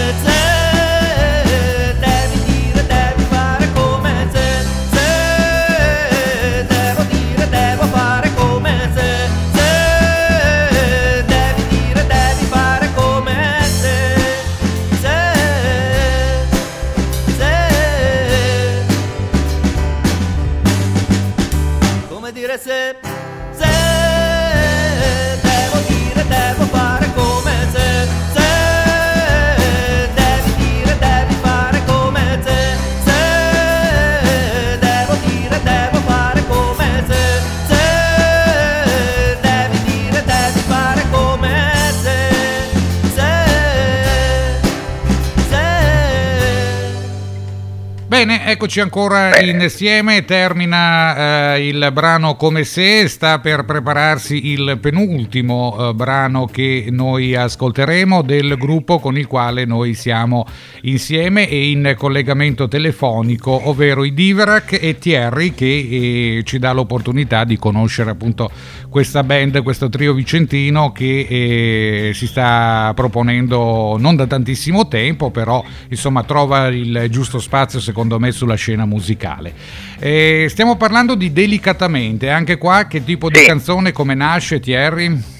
Bene, 48.18 48.37
eccoci 48.50 48.80
ancora 48.80 49.30
Bene. 49.30 49.64
insieme, 49.64 50.24
termina 50.24 51.54
eh, 51.54 51.68
il 51.68 51.90
brano 51.92 52.34
come 52.34 52.64
se, 52.64 53.06
sta 53.06 53.38
per 53.38 53.64
prepararsi 53.64 54.48
il 54.50 54.78
penultimo 54.80 55.76
eh, 55.78 55.94
brano 55.94 56.46
che 56.46 56.88
noi 56.90 57.34
ascolteremo 57.36 58.22
del 58.22 58.56
gruppo 58.56 58.98
con 58.98 59.16
il 59.16 59.26
quale 59.26 59.64
noi 59.64 59.94
siamo 59.94 60.46
insieme 60.82 61.48
e 61.48 61.70
in 61.70 61.94
collegamento 61.96 62.66
telefonico, 62.66 63.68
ovvero 63.68 64.04
i 64.04 64.12
Diverac 64.12 64.78
e 64.80 64.98
Thierry 64.98 65.54
che 65.54 65.66
eh, 66.38 66.42
ci 66.44 66.58
dà 66.58 66.72
l'opportunità 66.72 67.44
di 67.44 67.56
conoscere 67.56 68.10
appunto 68.10 68.50
questa 68.88 69.22
band, 69.22 69.62
questo 69.62 69.88
trio 69.88 70.12
vicentino 70.12 70.92
che 70.92 71.26
eh, 71.28 72.10
si 72.14 72.26
sta 72.26 72.92
proponendo 72.96 73.96
non 73.98 74.16
da 74.16 74.26
tantissimo 74.26 74.88
tempo, 74.88 75.30
però 75.30 75.64
insomma 75.90 76.24
trova 76.24 76.66
il 76.68 77.06
giusto 77.10 77.38
spazio 77.38 77.78
secondo 77.78 77.96
secondo 78.08 78.18
me 78.18 78.32
sulla 78.38 78.54
scena 78.54 78.86
musicale. 78.86 79.52
Eh, 79.98 80.46
stiamo 80.48 80.76
parlando 80.76 81.16
di 81.16 81.32
Delicatamente, 81.32 82.30
anche 82.30 82.56
qua 82.56 82.86
che 82.86 83.02
tipo 83.04 83.26
sì. 83.26 83.40
di 83.40 83.46
canzone, 83.46 83.92
come 83.92 84.14
nasce 84.14 84.60
Thierry? 84.60 85.36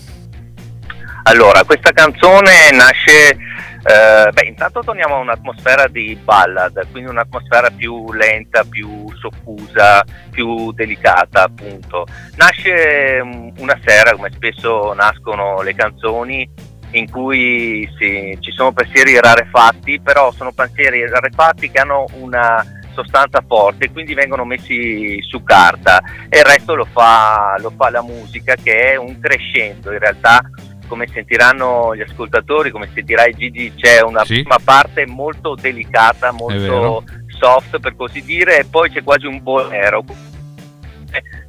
Allora, 1.23 1.63
questa 1.63 1.93
canzone 1.93 2.71
nasce, 2.73 3.29
eh, 3.31 4.31
beh 4.33 4.47
intanto 4.47 4.81
torniamo 4.81 5.17
a 5.17 5.19
un'atmosfera 5.19 5.87
di 5.87 6.19
ballad, 6.25 6.91
quindi 6.91 7.11
un'atmosfera 7.11 7.71
più 7.71 8.11
lenta, 8.13 8.65
più 8.65 9.07
soffusa, 9.21 10.05
più 10.31 10.73
delicata 10.73 11.45
appunto. 11.45 12.07
Nasce 12.37 13.23
mm, 13.23 13.49
una 13.59 13.79
sera, 13.85 14.13
come 14.13 14.31
spesso 14.33 14.93
nascono 14.95 15.61
le 15.61 15.75
canzoni, 15.75 16.51
in 16.93 17.11
cui 17.11 17.87
sì, 17.99 18.37
ci 18.41 18.51
sono 18.53 18.73
pensieri 18.73 19.21
rarefatti, 19.21 20.01
però 20.01 20.33
sono 20.33 20.53
pensieri 20.53 21.07
rarefatti 21.07 21.71
che 21.71 21.79
hanno 21.79 22.07
una 22.21 22.65
sostanza 23.03 23.45
forte 23.47 23.85
e 23.85 23.93
quindi 23.93 24.15
vengono 24.15 24.45
messi 24.45 25.23
su 25.23 25.45
carta 25.45 26.01
e 26.29 26.39
il 26.39 26.45
resto 26.45 26.75
lo 26.75 26.85
fa, 26.85 27.55
lo 27.59 27.73
fa 27.77 27.91
la 27.91 28.03
musica 28.03 28.57
che 28.57 28.93
è 28.93 28.97
un 28.97 29.21
crescendo 29.21 29.93
in 29.93 29.99
realtà 29.99 30.43
come 30.89 31.07
sentiranno 31.13 31.95
gli 31.95 32.01
ascoltatori, 32.01 32.71
come 32.71 32.91
sentirai 32.93 33.35
Gigi, 33.35 33.75
c'è 33.77 34.01
una 34.03 34.25
sì. 34.25 34.41
prima 34.41 34.57
parte 34.63 35.07
molto 35.07 35.55
delicata, 35.55 36.33
molto 36.33 37.05
soft 37.27 37.79
per 37.79 37.95
così 37.95 38.23
dire, 38.25 38.61
e 38.61 38.65
poi 38.65 38.91
c'è 38.91 39.03
quasi 39.03 39.27
un 39.27 39.43
bolero 39.43 40.03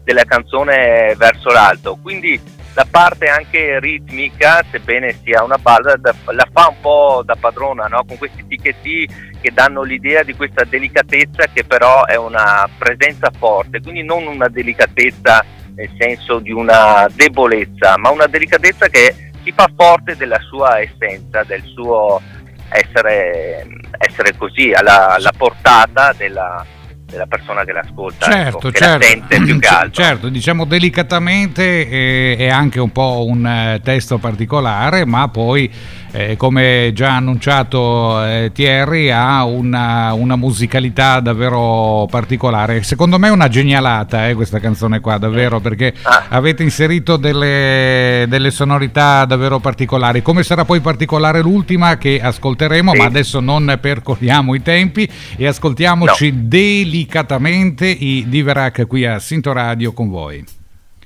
della 0.03 0.25
canzone 0.25 1.15
verso 1.17 1.51
l'alto. 1.51 1.97
Quindi 2.01 2.39
la 2.73 2.87
parte 2.89 3.27
anche 3.27 3.79
ritmica, 3.79 4.63
sebbene 4.69 5.17
sia 5.23 5.43
una 5.43 5.57
ballad, 5.57 6.13
la 6.31 6.47
fa 6.51 6.69
un 6.69 6.79
po' 6.81 7.21
da 7.25 7.35
padrona, 7.35 7.85
no? 7.85 8.03
con 8.05 8.17
questi 8.17 8.45
ticchetti 8.47 9.07
che 9.41 9.51
danno 9.51 9.83
l'idea 9.83 10.23
di 10.23 10.35
questa 10.35 10.63
delicatezza 10.63 11.47
che 11.53 11.63
però 11.63 12.05
è 12.05 12.15
una 12.15 12.69
presenza 12.77 13.31
forte, 13.37 13.81
quindi 13.81 14.03
non 14.03 14.27
una 14.27 14.47
delicatezza 14.47 15.43
nel 15.75 15.89
senso 15.97 16.39
di 16.39 16.51
una 16.51 17.07
debolezza, 17.13 17.97
ma 17.97 18.09
una 18.09 18.27
delicatezza 18.27 18.87
che 18.87 19.31
si 19.43 19.51
fa 19.51 19.69
forte 19.75 20.15
della 20.15 20.39
sua 20.39 20.79
essenza, 20.79 21.43
del 21.43 21.63
suo 21.63 22.21
essere, 22.69 23.65
essere 23.97 24.35
così 24.37 24.71
alla, 24.71 25.15
alla 25.15 25.31
portata 25.35 26.13
della, 26.15 26.65
della 27.09 27.25
persona 27.25 27.63
che 27.63 27.71
l'ascolta, 27.71 28.25
certo, 28.31 28.67
ecco, 28.67 28.71
certo. 28.71 29.05
sente 29.05 29.41
più 29.41 29.59
che 29.59 29.67
altro. 29.67 30.03
Certo, 30.03 30.29
diciamo 30.29 30.65
delicatamente 30.65 31.87
eh, 31.87 32.35
è 32.37 32.49
anche 32.49 32.79
un 32.79 32.91
po' 32.91 33.25
un 33.25 33.45
eh, 33.45 33.81
testo 33.83 34.17
particolare, 34.17 35.05
ma 35.05 35.27
poi 35.27 35.71
eh, 36.11 36.35
come 36.37 36.91
già 36.93 37.15
annunciato 37.15 38.23
eh, 38.23 38.51
Thierry 38.53 39.09
ha 39.09 39.43
una, 39.45 40.13
una, 40.13 40.35
musicalità 40.35 41.19
davvero 41.19 42.07
particolare. 42.09 42.83
Secondo 42.83 43.19
me 43.19 43.27
è 43.27 43.31
una 43.31 43.47
genialata 43.47 44.27
eh, 44.27 44.33
questa 44.33 44.59
canzone 44.59 44.99
qua, 44.99 45.17
davvero, 45.17 45.59
perché 45.59 45.93
ah. 46.01 46.25
avete 46.29 46.63
inserito 46.63 47.17
delle, 47.17 48.25
delle, 48.27 48.51
sonorità 48.51 49.25
davvero 49.25 49.59
particolari. 49.59 50.21
Come 50.21 50.43
sarà 50.43 50.65
poi 50.65 50.79
particolare 50.79 51.41
l'ultima 51.41 51.97
che 51.97 52.19
ascolteremo, 52.21 52.91
sì. 52.93 52.97
ma 52.97 53.05
adesso 53.05 53.39
non 53.39 53.77
percorriamo 53.79 54.55
i 54.55 54.61
tempi 54.61 55.09
e 55.35 55.47
ascoltiamoci 55.47 56.31
no. 56.31 56.37
delicatamente 56.43 57.87
i 57.87 58.25
Diverac 58.27 58.87
qui 58.87 59.05
a 59.05 59.19
Sinto 59.19 59.51
Radio 59.51 59.93
con 59.93 60.09
voi. 60.09 60.58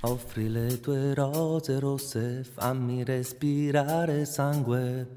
Offri 0.05 0.49
le 0.49 0.81
tue 0.81 1.13
rose 1.13 1.79
rosse, 1.79 2.43
fammi 2.43 3.05
respirare 3.05 4.25
sangue. 4.25 5.07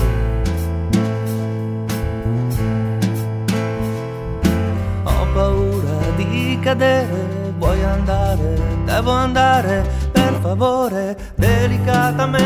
Ho 5.03 5.25
paura 5.33 6.11
di 6.17 6.59
cadere 6.61 7.24
vuoi 7.57 7.83
andare, 7.83 8.57
devo 8.85 9.11
andare, 9.11 9.85
per 10.11 10.33
favore, 10.41 11.15
delicatamente. 11.35 12.43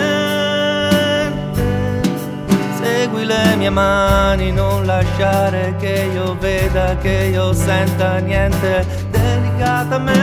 Segui 2.81 3.25
le 3.25 3.55
mie 3.57 3.69
mani, 3.69 4.51
non 4.51 4.85
lasciare 4.85 5.75
che 5.77 6.09
io 6.13 6.37
veda, 6.37 6.95
che 6.97 7.29
io 7.31 7.53
senta 7.53 8.17
niente, 8.19 8.85
delicatamente. 9.11 10.17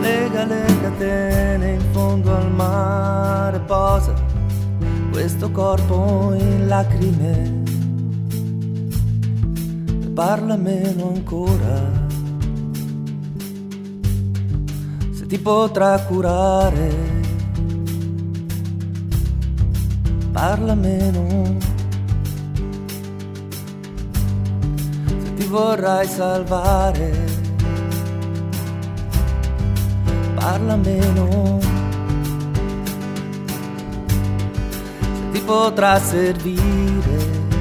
Lega 0.00 0.44
le 0.44 0.64
catene 0.82 1.72
in 1.72 1.84
fondo 1.92 2.36
al 2.36 2.50
mare, 2.50 3.58
posa 3.60 4.14
questo 5.10 5.50
corpo 5.50 6.34
in 6.36 6.66
lacrime 6.66 7.63
parla 10.14 10.56
meno 10.56 11.12
ancora. 11.12 11.90
Se 15.10 15.26
ti 15.26 15.38
potrà 15.38 15.98
curare, 16.02 16.94
parla 20.30 20.74
meno. 20.74 21.56
Se 25.04 25.34
ti 25.34 25.46
vorrai 25.46 26.06
salvare, 26.06 27.12
parla 30.36 30.76
meno. 30.76 31.58
Se 35.02 35.30
ti 35.32 35.40
potrà 35.40 35.98
servire 35.98 37.53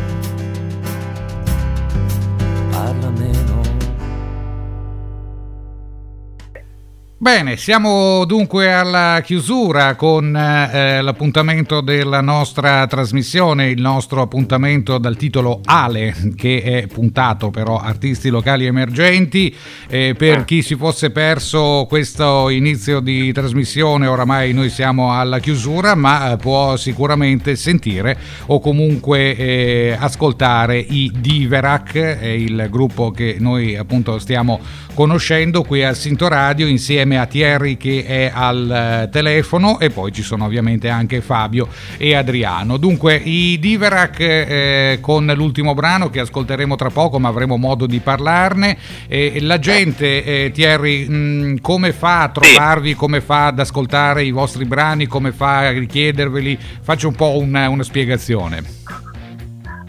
Bene, 7.24 7.56
siamo 7.56 8.26
dunque 8.26 8.74
alla 8.74 9.22
chiusura 9.24 9.96
con 9.96 10.36
eh, 10.36 11.02
l'appuntamento 11.02 11.80
della 11.80 12.20
nostra 12.20 12.86
trasmissione, 12.86 13.70
il 13.70 13.80
nostro 13.80 14.20
appuntamento 14.20 14.98
dal 14.98 15.16
titolo 15.16 15.62
Ale, 15.64 16.14
che 16.36 16.62
è 16.62 16.88
puntato 16.88 17.50
però 17.50 17.80
artisti 17.80 18.28
locali 18.28 18.66
emergenti. 18.66 19.56
Eh, 19.88 20.16
per 20.18 20.44
chi 20.44 20.62
si 20.62 20.76
fosse 20.76 21.12
perso 21.12 21.86
questo 21.88 22.50
inizio 22.50 23.00
di 23.00 23.32
trasmissione, 23.32 24.06
oramai 24.06 24.52
noi 24.52 24.70
siamo 24.70 25.18
alla 25.18 25.40
chiusura, 25.40 25.96
ma 25.96 26.34
eh, 26.34 26.36
può 26.36 26.76
sicuramente 26.76 27.56
sentire 27.56 28.18
o 28.48 28.60
comunque 28.60 29.34
eh, 29.38 29.96
ascoltare 29.98 30.78
i 30.78 31.10
Diverac, 31.16 32.18
il 32.22 32.68
gruppo 32.70 33.12
che 33.12 33.38
noi 33.40 33.78
appunto 33.78 34.20
stiamo 34.20 34.60
conoscendo 34.94 35.64
qui 35.64 35.84
al 35.84 35.96
Sinto 35.96 36.28
Radio 36.28 36.68
insieme 36.68 37.13
insieme 37.14 37.20
a 37.20 37.26
Thierry 37.26 37.78
che 37.78 38.04
è 38.06 38.32
al 38.34 38.70
eh, 39.06 39.10
telefono 39.10 39.80
e 39.80 39.90
poi 39.90 40.12
ci 40.12 40.24
sono 40.24 40.46
ovviamente 40.46 40.90
anche 40.90 41.22
Fabio 41.22 41.68
e 41.98 42.16
Adriano. 42.16 42.78
Dunque 42.78 43.16
i 43.16 43.60
Diverac 43.60 44.20
eh, 44.20 44.98
con 45.02 45.32
l'ultimo 45.36 45.74
brano 45.74 46.10
che 46.10 46.20
ascolteremo 46.20 46.76
tra 46.76 46.90
poco 46.90 47.20
ma 47.20 47.30
avremo 47.30 47.58
modo 47.58 47.86
di 47.86 48.00
parlarne. 48.00 48.78
Eh, 49.08 49.40
la 49.42 49.60
gente, 49.60 50.24
eh, 50.24 50.52
Thierry, 50.52 51.08
mh, 51.08 51.14
mm, 51.14 51.56
come 51.62 51.94
fa 51.94 52.24
a 52.24 52.30
trovarvi, 52.30 52.96
come 52.96 53.22
fa 53.22 53.48
ad 53.48 53.60
ascoltare 53.60 54.24
i 54.24 54.32
vostri 54.32 54.66
brani, 54.66 55.06
come 55.06 55.32
fa 55.32 55.60
a 55.60 55.72
richiederveli? 55.72 56.58
Faccio 56.82 57.08
un 57.08 57.16
po' 57.16 57.38
una, 57.38 57.70
una 57.70 57.84
spiegazione. 57.84 59.03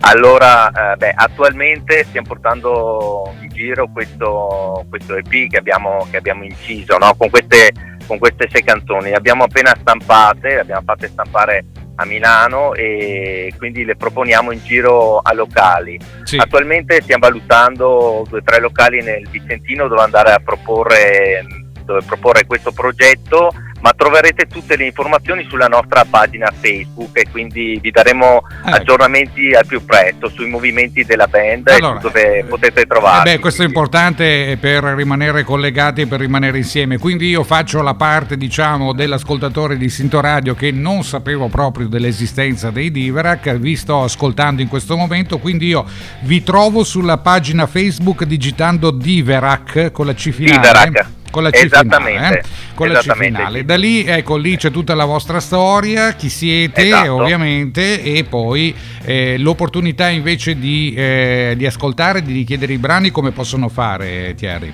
Allora, 0.06 0.92
eh, 0.92 0.96
beh, 0.96 1.12
attualmente 1.16 2.04
stiamo 2.04 2.26
portando 2.28 3.34
in 3.40 3.48
giro 3.48 3.88
questo, 3.90 4.84
questo 4.90 5.16
EP 5.16 5.48
che 5.48 5.56
abbiamo, 5.56 6.06
che 6.10 6.18
abbiamo 6.18 6.44
inciso 6.44 6.98
no? 6.98 7.14
con, 7.14 7.30
queste, 7.30 7.72
con, 8.06 8.18
queste, 8.18 8.46
sei 8.50 8.62
canzoni. 8.62 9.10
Le 9.10 9.16
abbiamo 9.16 9.44
appena 9.44 9.74
stampate, 9.74 10.48
le 10.48 10.60
abbiamo 10.60 10.82
fatte 10.84 11.08
stampare 11.08 11.64
a 11.96 12.04
Milano 12.04 12.74
e 12.74 13.54
quindi 13.56 13.84
le 13.84 13.96
proponiamo 13.96 14.52
in 14.52 14.60
giro 14.62 15.20
a 15.20 15.32
locali. 15.32 15.98
Sì. 16.24 16.36
Attualmente 16.36 17.00
stiamo 17.00 17.26
valutando 17.26 18.26
due 18.28 18.40
o 18.40 18.42
tre 18.42 18.60
locali 18.60 19.00
nel 19.00 19.26
Vicentino 19.30 19.88
dove 19.88 20.02
andare 20.02 20.32
a 20.32 20.38
proporre 20.38 21.62
questo, 21.84 22.06
proporre 22.06 22.46
questo 22.46 22.72
progetto, 22.72 23.52
ma 23.84 23.92
troverete 23.94 24.46
tutte 24.46 24.76
le 24.76 24.86
informazioni 24.86 25.46
sulla 25.46 25.66
nostra 25.66 26.06
pagina 26.08 26.50
Facebook 26.50 27.18
e 27.18 27.26
quindi 27.30 27.78
vi 27.82 27.90
daremo 27.90 28.42
ecco. 28.64 28.76
aggiornamenti 28.76 29.52
al 29.52 29.66
più 29.66 29.84
presto 29.84 30.30
sui 30.30 30.48
movimenti 30.48 31.04
della 31.04 31.26
band 31.26 31.68
allora, 31.68 31.98
dove 31.98 32.38
eh, 32.38 32.44
potete 32.44 32.86
trovare. 32.86 33.28
Eh 33.30 33.34
beh, 33.34 33.40
questo 33.40 33.60
è 33.60 33.66
importante 33.66 34.56
per 34.58 34.84
rimanere 34.84 35.44
collegati 35.44 36.00
e 36.00 36.06
per 36.06 36.20
rimanere 36.20 36.56
insieme. 36.56 36.96
Quindi 36.96 37.28
io 37.28 37.44
faccio 37.44 37.82
la 37.82 37.92
parte, 37.92 38.38
diciamo, 38.38 38.94
dell'ascoltatore 38.94 39.76
di 39.76 39.90
Sinto 39.90 40.22
Radio 40.22 40.54
che 40.54 40.70
non 40.70 41.04
sapevo 41.04 41.48
proprio 41.48 41.86
dell'esistenza 41.86 42.70
dei 42.70 42.90
Diverac, 42.90 43.52
vi 43.58 43.76
sto 43.76 44.04
ascoltando 44.04 44.62
in 44.62 44.68
questo 44.68 44.96
momento, 44.96 45.36
quindi 45.36 45.66
io 45.66 45.84
vi 46.20 46.42
trovo 46.42 46.84
sulla 46.84 47.18
pagina 47.18 47.66
Facebook 47.66 48.24
digitando 48.24 48.90
Diverac 48.90 49.90
con 49.92 50.06
la 50.06 50.14
C 50.14 50.30
finale. 50.30 50.56
Diverac 50.58 51.22
con 51.34 51.42
la 51.42 51.50
C 51.50 51.66
finale, 51.66 52.38
eh? 52.38 52.42
con 52.74 52.88
la 52.90 53.00
C 53.00 53.12
finale. 53.16 53.64
Da 53.64 53.74
lì, 53.74 54.04
ecco, 54.04 54.36
lì 54.36 54.56
c'è 54.56 54.70
tutta 54.70 54.94
la 54.94 55.04
vostra 55.04 55.40
storia, 55.40 56.12
chi 56.12 56.28
siete 56.28 56.86
esatto. 56.86 57.14
ovviamente 57.14 58.00
e 58.04 58.22
poi 58.22 58.72
eh, 59.02 59.36
l'opportunità 59.38 60.08
invece 60.08 60.56
di, 60.56 60.94
eh, 60.96 61.54
di 61.56 61.66
ascoltare, 61.66 62.22
di 62.22 62.32
richiedere 62.32 62.72
i 62.72 62.78
brani 62.78 63.10
come 63.10 63.32
possono 63.32 63.68
fare 63.68 64.34
Thierry? 64.36 64.72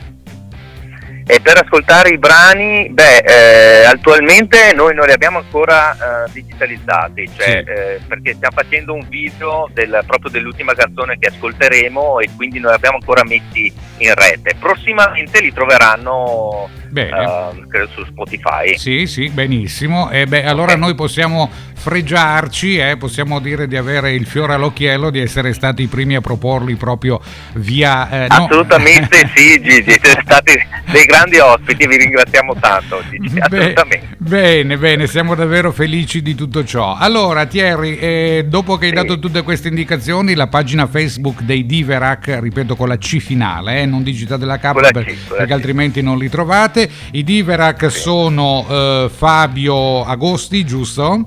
E 1.31 1.41
per 1.41 1.59
ascoltare 1.59 2.11
i 2.11 2.19
brani, 2.19 2.89
beh, 2.91 3.19
eh, 3.19 3.85
attualmente 3.85 4.73
noi 4.75 4.97
non 4.97 5.07
li 5.07 5.13
abbiamo 5.13 5.39
ancora 5.39 5.93
eh, 5.93 6.31
digitalizzati, 6.33 7.31
cioè, 7.37 7.63
sì. 7.65 7.71
eh, 7.71 8.01
perché 8.09 8.35
stiamo 8.35 8.57
facendo 8.57 8.95
un 8.95 9.07
video 9.09 9.71
del, 9.73 10.03
proprio 10.09 10.29
dell'ultima 10.29 10.75
canzone 10.75 11.19
che 11.21 11.29
ascolteremo 11.29 12.19
e 12.19 12.31
quindi 12.35 12.59
non 12.59 12.71
li 12.71 12.77
abbiamo 12.77 12.97
ancora 12.97 13.23
messi 13.23 13.73
in 13.99 14.13
rete. 14.13 14.57
Prossimamente 14.59 15.41
li 15.41 15.53
troveranno 15.53 16.69
uh, 16.93 17.67
credo 17.69 17.89
su 17.95 18.05
Spotify. 18.05 18.77
Sì, 18.77 19.07
sì, 19.07 19.29
benissimo. 19.29 20.11
E 20.11 20.27
beh, 20.27 20.45
allora 20.45 20.73
okay. 20.73 20.79
noi 20.79 20.95
possiamo 20.95 21.51
fregiarci, 21.81 22.77
eh, 22.77 22.97
possiamo 22.99 23.41
dire 23.41 23.67
di 23.67 23.77
avere 23.77 24.13
il 24.13 24.27
fiore 24.27 24.53
all'occhiello, 24.53 25.11
di 25.11 25.19
essere 25.19 25.55
stati 25.55 25.83
i 25.83 25.87
primi 25.87 26.15
a 26.15 26.21
proporli 26.21 26.75
proprio 26.77 27.21
via... 27.55 28.09
Eh, 28.11 28.27
assolutamente 28.29 29.23
no. 29.23 29.31
sì 29.35 29.61
Gigi, 29.63 29.83
siete 29.83 30.21
stati 30.23 30.53
dei 30.91 31.05
grandi 31.07 31.39
ospiti, 31.39 31.87
vi 31.87 31.97
ringraziamo 31.97 32.55
tanto 32.61 33.03
Gigi, 33.09 33.39
assolutamente. 33.39 34.17
Bene, 34.19 34.77
bene, 34.77 35.07
siamo 35.07 35.35
davvero 35.35 35.73
felici 35.73 36.21
di 36.21 36.35
tutto 36.35 36.65
ciò. 36.65 36.97
Allora 36.97 37.47
Thierry, 37.47 37.97
eh, 37.97 38.45
dopo 38.47 38.77
che 38.77 38.85
hai 38.85 38.91
sì. 38.91 38.97
dato 38.97 39.19
tutte 39.19 39.43
queste 39.43 39.69
indicazioni, 39.69 40.35
la 40.35 40.49
pagina 40.49 40.87
Facebook 40.87 41.41
dei 41.41 41.65
Diverac, 41.65 42.39
ripeto 42.41 42.77
con 42.77 42.89
la 42.89 42.99
C 42.99 43.19
finale, 43.19 43.81
eh, 43.81 43.87
non 43.87 44.03
digitate 44.03 44.45
la 44.45 44.59
K 44.59 44.73
perché, 44.73 45.17
perché 45.29 45.53
altrimenti 45.53 46.03
non 46.03 46.19
li 46.19 46.29
trovate. 46.29 46.80
I 47.13 47.25
Diverac 47.25 47.91
sono 47.91 48.67
eh, 48.69 49.11
Fabio 49.13 50.05
Agosti, 50.05 50.65
giusto? 50.65 51.23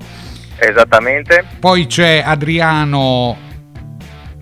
Esattamente. 0.56 1.44
Poi 1.58 1.86
c'è 1.86 2.22
Adriano 2.24 3.36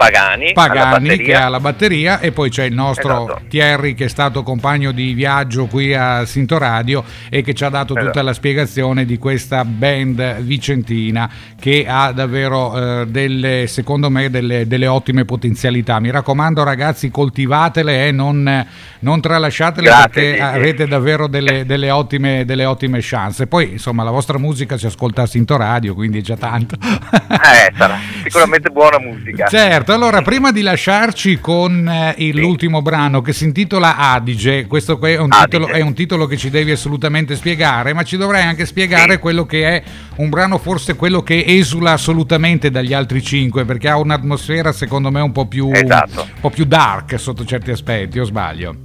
Pagani, 0.03 0.53
Pagani 0.53 1.17
che 1.19 1.35
ha 1.35 1.49
la 1.49 1.61
batteria 1.61 2.19
e 2.19 2.33
poi 2.33 2.51
c'è 2.51 2.65
il 2.65 2.75
nostro 2.75 3.25
esatto. 3.25 3.43
Thierry 3.49 3.95
che 3.95 4.07
è 4.07 4.09
stato 4.09 4.43
compagno 4.43 4.91
di 4.91 5.13
viaggio 5.13 5.67
qui 5.67 5.95
a 5.95 6.25
Sinto 6.25 6.59
Radio 6.59 7.05
e 7.29 7.43
che 7.43 7.55
ci 7.55 7.65
ha 7.65 7.69
dato 7.69 7.93
esatto. 7.93 8.07
tutta 8.07 8.23
la 8.23 8.33
spiegazione 8.33 9.05
di 9.05 9.19
questa 9.19 9.65
band 9.65 10.41
vicentina 10.41 11.31
che 11.59 11.87
ha 11.89 12.11
davvero 12.13 13.03
eh, 13.03 13.07
delle, 13.07 13.67
secondo 13.69 14.11
me 14.11 14.31
delle, 14.31 14.67
delle, 14.67 14.87
ottime 14.89 15.25
potenzialità. 15.25 16.01
Mi 16.01 16.11
raccomando 16.11 16.65
ragazzi 16.65 17.11
coltivatele 17.11 18.05
e 18.05 18.09
eh, 18.09 18.13
non, 18.13 18.67
non, 18.99 19.21
tralasciatele 19.21 19.87
Grazie, 19.87 20.09
perché 20.09 20.35
sì, 20.35 20.41
avete 20.41 20.87
davvero 20.87 21.29
delle, 21.29 21.65
delle, 21.67 21.91
ottime, 21.91 22.45
delle 22.45 22.65
ottime 22.65 22.99
chance. 23.01 23.47
Poi 23.47 23.73
insomma 23.73 24.03
la 24.03 24.11
vostra 24.11 24.39
musica 24.39 24.77
si 24.77 24.87
ascolta 24.87 25.23
a 25.23 25.27
Sinto 25.27 25.57
Radio 25.57 25.95
quindi 25.95 26.19
è 26.19 26.23
già 26.23 26.37
tanto. 26.37 26.77
Eh, 26.83 27.73
sarà 27.77 27.99
sicuramente 28.25 28.71
buona 28.71 28.99
musica. 28.99 29.47
Certo 29.47 29.92
allora 29.95 30.23
prima 30.23 30.53
di 30.53 30.63
lasciarci 30.63 31.39
con 31.39 31.89
eh, 31.89 32.33
l'ultimo 32.33 32.83
brano 32.83 33.21
che 33.21 33.33
si 33.33 33.45
intitola 33.45 33.97
Adige, 33.97 34.67
questo 34.67 35.01
è 35.01 35.19
un, 35.19 35.31
Adige. 35.31 35.45
Titolo, 35.45 35.67
è 35.69 35.81
un, 35.81 35.95
Titolo, 35.95 36.27
che 36.27 36.37
ci 36.37 36.51
devi 36.51 36.71
assolutamente 36.71 37.37
spiegare, 37.37 37.93
ma 37.93 38.03
ci 38.03 38.17
dovrai 38.17 38.43
anche 38.43 38.67
spiegare 38.67 39.15
sì. 39.15 39.19
quello 39.19 39.47
che 39.47 39.69
è 39.69 39.83
un 40.17 40.29
brano, 40.29 40.59
forse 40.59 40.97
quello 40.97 41.23
che 41.23 41.45
esula 41.47 41.93
assolutamente 41.93 42.71
dagli 42.71 42.93
altri 42.93 43.23
cinque, 43.23 43.65
perché 43.65 43.89
ha 43.89 43.97
un'atmosfera 43.99 44.73
secondo 44.73 45.11
me 45.11 45.21
un 45.21 45.33
po' 45.33 45.47
più, 45.47 45.71
esatto. 45.73 46.23
un 46.23 46.41
po 46.41 46.51
più 46.51 46.65
dark 46.65 47.19
sotto 47.19 47.45
certi 47.45 47.71
aspetti, 47.71 48.19
o 48.19 48.25
sbaglio? 48.25 48.77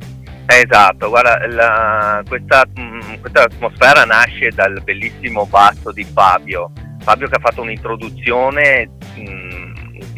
Esatto, 0.45 1.09
guarda, 1.09 1.45
la, 1.47 2.23
questa, 2.27 2.63
mh, 2.73 3.19
questa 3.19 3.43
atmosfera 3.43 4.05
nasce 4.05 4.49
dal 4.55 4.81
bellissimo 4.83 5.45
basso 5.45 5.91
di 5.91 6.05
Fabio. 6.05 6.71
Fabio 7.01 7.27
che 7.27 7.35
ha 7.35 7.39
fatto 7.39 7.61
un'introduzione 7.61 8.89
mh, 9.15 9.66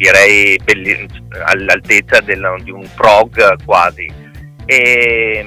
direi 0.00 0.58
belli- 0.64 1.06
all'altezza 1.44 2.20
del, 2.20 2.56
di 2.62 2.70
un 2.70 2.88
prog 2.94 3.62
quasi. 3.66 4.10
E, 4.64 5.44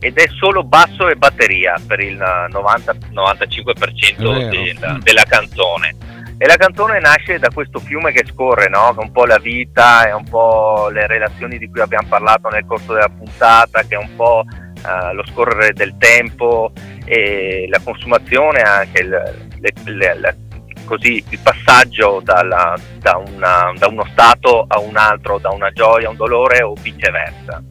ed 0.00 0.16
è 0.16 0.26
solo 0.28 0.64
basso 0.64 1.08
e 1.08 1.16
batteria 1.16 1.78
per 1.86 2.00
il 2.00 2.16
90-95% 2.16 4.48
del, 4.48 4.98
della 5.02 5.24
canzone. 5.24 5.94
E 6.38 6.46
la 6.46 6.56
canzone 6.56 7.00
nasce 7.00 7.38
da 7.38 7.50
questo 7.54 7.80
fiume 7.80 8.12
che 8.12 8.24
scorre, 8.28 8.68
no? 8.68 8.94
un 8.96 9.12
po' 9.12 9.26
la 9.26 9.38
vita, 9.38 10.08
è 10.08 10.14
un 10.14 10.24
po' 10.24 10.88
le 10.90 11.06
relazioni 11.06 11.58
di 11.58 11.68
cui 11.70 11.80
abbiamo 11.80 12.08
parlato 12.08 12.48
nel 12.48 12.64
corso 12.66 12.94
della 12.94 13.10
puntata, 13.10 13.82
che 13.82 13.94
è 13.94 13.98
un 13.98 14.16
po' 14.16 14.42
uh, 14.46 15.14
lo 15.14 15.24
scorrere 15.26 15.74
del 15.74 15.94
tempo 15.98 16.72
e 17.04 17.66
la 17.68 17.78
consumazione, 17.84 18.62
anche 18.62 19.02
il, 19.02 19.08
le, 19.08 19.72
le, 19.84 20.18
le, 20.18 20.36
così 20.84 21.24
il 21.28 21.38
passaggio 21.62 22.20
dalla, 22.22 22.74
da, 22.98 23.16
una, 23.16 23.72
da, 23.76 23.88
uno 23.88 24.06
stato 24.12 24.64
a 24.68 24.78
un 24.78 24.96
altro, 24.96 25.38
da 25.38 25.50
una 25.50 25.70
gioia 25.70 26.08
a 26.08 26.10
un 26.10 26.16
dolore 26.16 26.62
o 26.62 26.74
viceversa. 26.80 27.62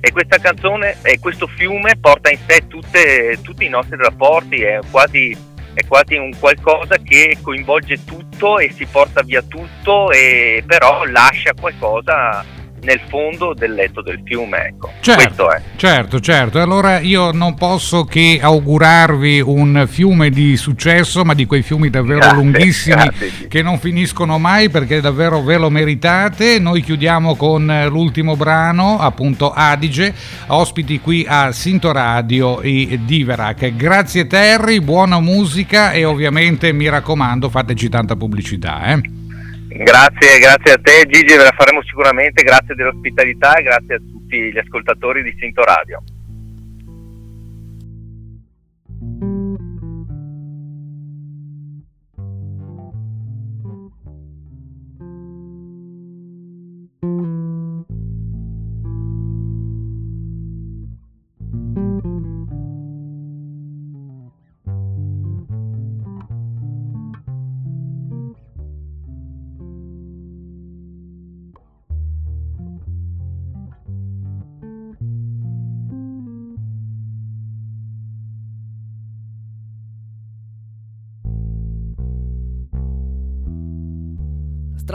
E 0.00 0.12
questa 0.12 0.38
canzone 0.38 0.96
e 1.02 1.18
questo 1.18 1.46
fiume 1.48 1.96
porta 2.00 2.30
in 2.30 2.38
sé 2.46 2.66
tutte, 2.68 3.38
tutti 3.42 3.64
i 3.64 3.68
nostri 3.68 3.96
rapporti, 3.96 4.62
è 4.62 4.78
quasi, 4.90 5.36
è 5.74 5.84
quasi 5.86 6.16
un 6.16 6.30
qualcosa 6.38 6.96
che 6.98 7.36
coinvolge 7.42 8.04
tutto 8.04 8.58
e 8.58 8.70
si 8.70 8.86
porta 8.86 9.22
via 9.22 9.42
tutto, 9.42 10.10
e 10.12 10.62
però 10.64 11.04
lascia 11.04 11.52
qualcosa 11.58 12.44
nel 12.82 13.00
fondo 13.08 13.54
del 13.54 13.72
letto 13.72 14.02
del 14.02 14.20
fiume. 14.24 14.66
Ecco. 14.66 14.92
Certo, 15.00 15.48
certo, 15.76 16.20
certo. 16.20 16.60
Allora 16.60 17.00
io 17.00 17.32
non 17.32 17.54
posso 17.54 18.04
che 18.04 18.38
augurarvi 18.40 19.40
un 19.40 19.86
fiume 19.88 20.30
di 20.30 20.56
successo, 20.56 21.24
ma 21.24 21.34
di 21.34 21.46
quei 21.46 21.62
fiumi 21.62 21.90
davvero 21.90 22.20
grazie, 22.20 22.36
lunghissimi 22.36 22.94
grazie. 23.02 23.48
che 23.48 23.62
non 23.62 23.78
finiscono 23.78 24.38
mai 24.38 24.68
perché 24.68 25.00
davvero 25.00 25.42
ve 25.42 25.56
lo 25.56 25.70
meritate. 25.70 26.58
Noi 26.58 26.82
chiudiamo 26.82 27.36
con 27.36 27.86
l'ultimo 27.88 28.36
brano, 28.36 28.98
appunto 28.98 29.52
Adige, 29.52 30.14
ospiti 30.46 31.00
qui 31.00 31.24
a 31.28 31.52
Sinto 31.52 31.92
Radio 31.92 32.60
e 32.60 33.00
Diverac. 33.04 33.74
Grazie 33.76 34.26
Terry, 34.26 34.80
buona 34.80 35.20
musica 35.20 35.92
e 35.92 36.04
ovviamente 36.04 36.72
mi 36.72 36.88
raccomando 36.88 37.48
fateci 37.48 37.88
tanta 37.88 38.16
pubblicità. 38.16 38.84
Eh? 38.92 39.27
Grazie, 39.68 40.38
grazie 40.38 40.72
a 40.72 40.78
te 40.82 41.06
Gigi, 41.06 41.36
ve 41.36 41.44
la 41.44 41.54
faremo 41.54 41.82
sicuramente, 41.82 42.42
grazie 42.42 42.74
dell'ospitalità 42.74 43.56
e 43.56 43.62
grazie 43.62 43.94
a 43.96 43.98
tutti 43.98 44.50
gli 44.50 44.58
ascoltatori 44.58 45.22
di 45.22 45.34
Sinto 45.38 45.62
Radio. 45.62 46.02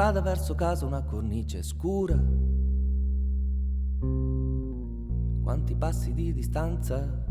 Strada 0.03 0.19
verso 0.19 0.53
casa 0.53 0.85
una 0.85 1.01
cornice 1.01 1.63
scura. 1.63 2.21
Quanti 5.41 5.75
passi 5.77 6.13
di 6.13 6.33
distanza 6.33 7.23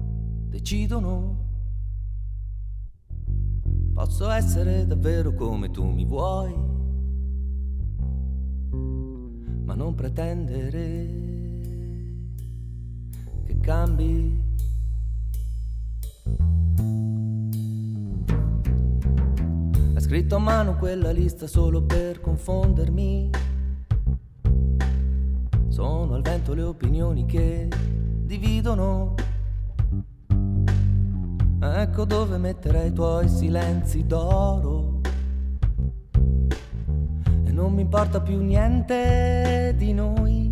decidono? 0.48 1.50
Posso 3.92 4.30
essere 4.30 4.86
davvero 4.86 5.34
come 5.34 5.70
tu 5.70 5.84
mi 5.84 6.06
vuoi, 6.06 6.54
ma 9.64 9.74
non 9.74 9.94
pretendere 9.94 10.80
che 13.44 13.60
cambi 13.60 14.51
scritto 20.12 20.36
a 20.36 20.40
mano 20.40 20.76
quella 20.76 21.10
lista 21.10 21.46
solo 21.46 21.84
per 21.84 22.20
confondermi. 22.20 23.30
Sono 25.68 26.12
al 26.12 26.20
vento 26.20 26.52
le 26.52 26.64
opinioni 26.64 27.24
che 27.24 27.66
dividono. 28.20 29.14
Ecco 31.62 32.04
dove 32.04 32.36
metterei 32.36 32.88
i 32.88 32.92
tuoi 32.92 33.26
silenzi 33.26 34.04
d'oro. 34.06 35.00
E 37.44 37.50
non 37.50 37.72
mi 37.72 37.80
importa 37.80 38.20
più 38.20 38.38
niente 38.42 39.72
di 39.78 39.94
noi. 39.94 40.50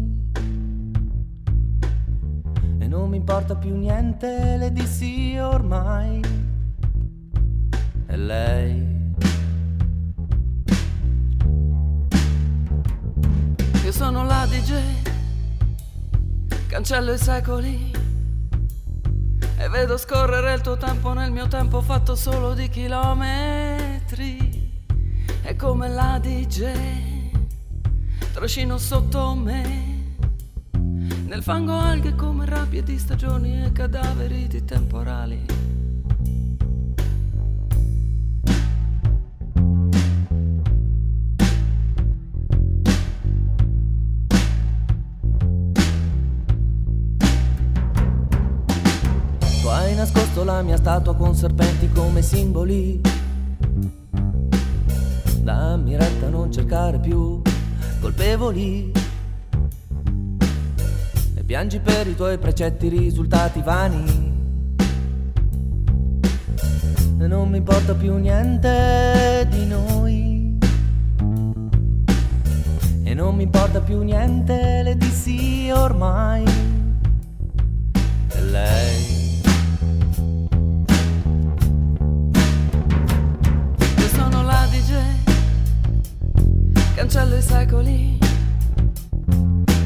Non 2.88 3.10
mi 3.10 3.18
importa 3.18 3.54
più 3.56 3.76
niente, 3.76 4.56
le 4.56 4.72
dissi 4.72 5.36
ormai. 5.38 6.20
E 8.06 8.16
lei 8.16 8.99
sono 14.00 14.24
la 14.24 14.46
cancello 16.68 17.12
i 17.12 17.18
secoli 17.18 17.92
e 19.58 19.68
vedo 19.68 19.98
scorrere 19.98 20.54
il 20.54 20.62
tuo 20.62 20.78
tempo 20.78 21.12
nel 21.12 21.30
mio 21.30 21.48
tempo 21.48 21.82
fatto 21.82 22.14
solo 22.14 22.54
di 22.54 22.70
chilometri. 22.70 24.38
E 25.42 25.54
come 25.54 25.90
la 25.90 26.18
trascino 28.32 28.78
sotto 28.78 29.34
me. 29.34 30.16
Nel 31.26 31.42
fango 31.42 31.76
alghe 31.78 32.14
come 32.14 32.46
rabbie 32.46 32.82
di 32.82 32.98
stagioni 32.98 33.62
e 33.62 33.70
cadaveri 33.70 34.46
di 34.46 34.64
temporali. 34.64 35.59
Nascosto 49.94 50.44
la 50.44 50.62
mia 50.62 50.76
statua 50.76 51.14
con 51.16 51.34
serpenti 51.34 51.90
come 51.90 52.22
simboli. 52.22 53.00
Dammi 55.42 55.96
retta 55.96 56.26
a 56.26 56.28
non 56.28 56.52
cercare 56.52 56.98
più 56.98 57.40
colpevoli. 58.00 58.92
E 61.34 61.42
piangi 61.44 61.80
per 61.80 62.06
i 62.06 62.14
tuoi 62.14 62.38
precetti 62.38 62.88
risultati 62.88 63.62
vani. 63.62 64.38
E 67.18 67.26
non 67.26 67.48
mi 67.48 67.58
importa 67.58 67.94
più 67.94 68.16
niente 68.16 69.46
di 69.50 69.66
noi. 69.66 70.58
E 73.02 73.14
non 73.14 73.34
mi 73.34 73.42
importa 73.44 73.80
più 73.80 74.02
niente, 74.02 74.82
le 74.82 74.96
dissi 74.96 75.70
ormai. 75.72 76.44
E 78.28 78.42
lei 78.42 79.19
cancello 87.00 87.36
i 87.36 87.40
secoli 87.40 88.18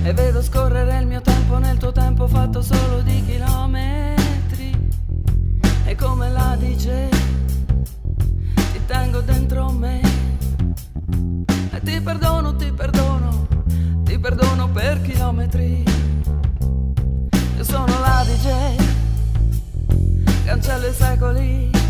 e 0.03 0.13
vedo 0.15 0.43
scorrere 0.43 0.99
il 0.99 1.07
mio 1.07 1.21
tempo 1.21 1.59
nel 1.59 1.77
tuo 1.77 1.93
tempo 1.93 2.27
fatto 2.27 2.61
solo 2.61 3.03
di 3.03 3.25
chilometri. 3.25 4.91
E 5.85 5.95
come 5.95 6.29
la 6.31 6.57
dice 6.59 7.09
ti 8.73 8.81
tengo 8.87 9.21
dentro 9.21 9.71
me 9.71 10.01
e 11.71 11.81
ti 11.85 12.01
perdono, 12.01 12.57
ti 12.57 12.73
perdono, 12.73 13.47
ti 14.03 14.19
perdono 14.19 14.69
per 14.71 15.01
chilometri. 15.03 15.85
Io 17.57 17.63
sono 17.63 18.01
la 18.01 18.25
DJ 18.27 18.77
cancello 20.45 20.87
i 20.89 20.93
secoli 20.93 21.84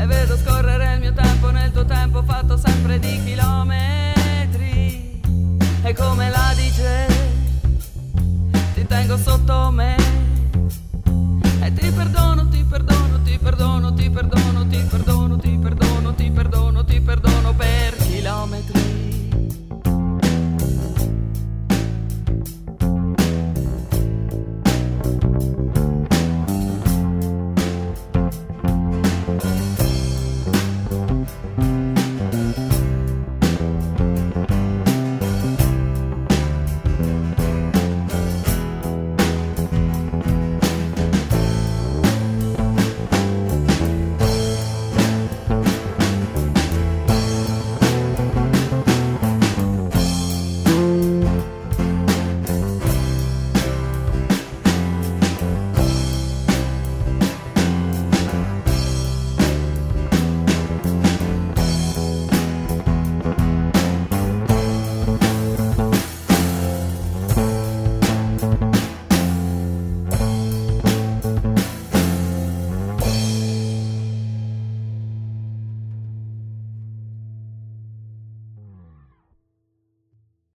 e 0.00 0.06
vedo 0.06 0.34
scorrere 0.38 0.94
il 0.94 1.00
mio 1.00 1.12
tempo 1.12 1.50
nel 1.50 1.70
tuo 1.72 1.84
tempo 1.84 2.22
fatto 2.22 2.56
sempre 2.56 2.98
di 2.98 3.22
chilometri. 3.22 5.20
E 5.82 5.94
come 5.94 6.30
la 6.30 6.54
dice 6.56 7.06
ti 8.74 8.86
tengo 8.86 9.18
sotto 9.18 9.70
me. 9.70 9.96
E 11.60 11.72
ti 11.74 11.90
perdono, 11.90 12.48
ti 12.48 12.64
perdono, 12.64 13.22
ti 13.22 13.38
perdono, 13.38 13.92
ti 13.92 14.08
perdono 14.08 15.29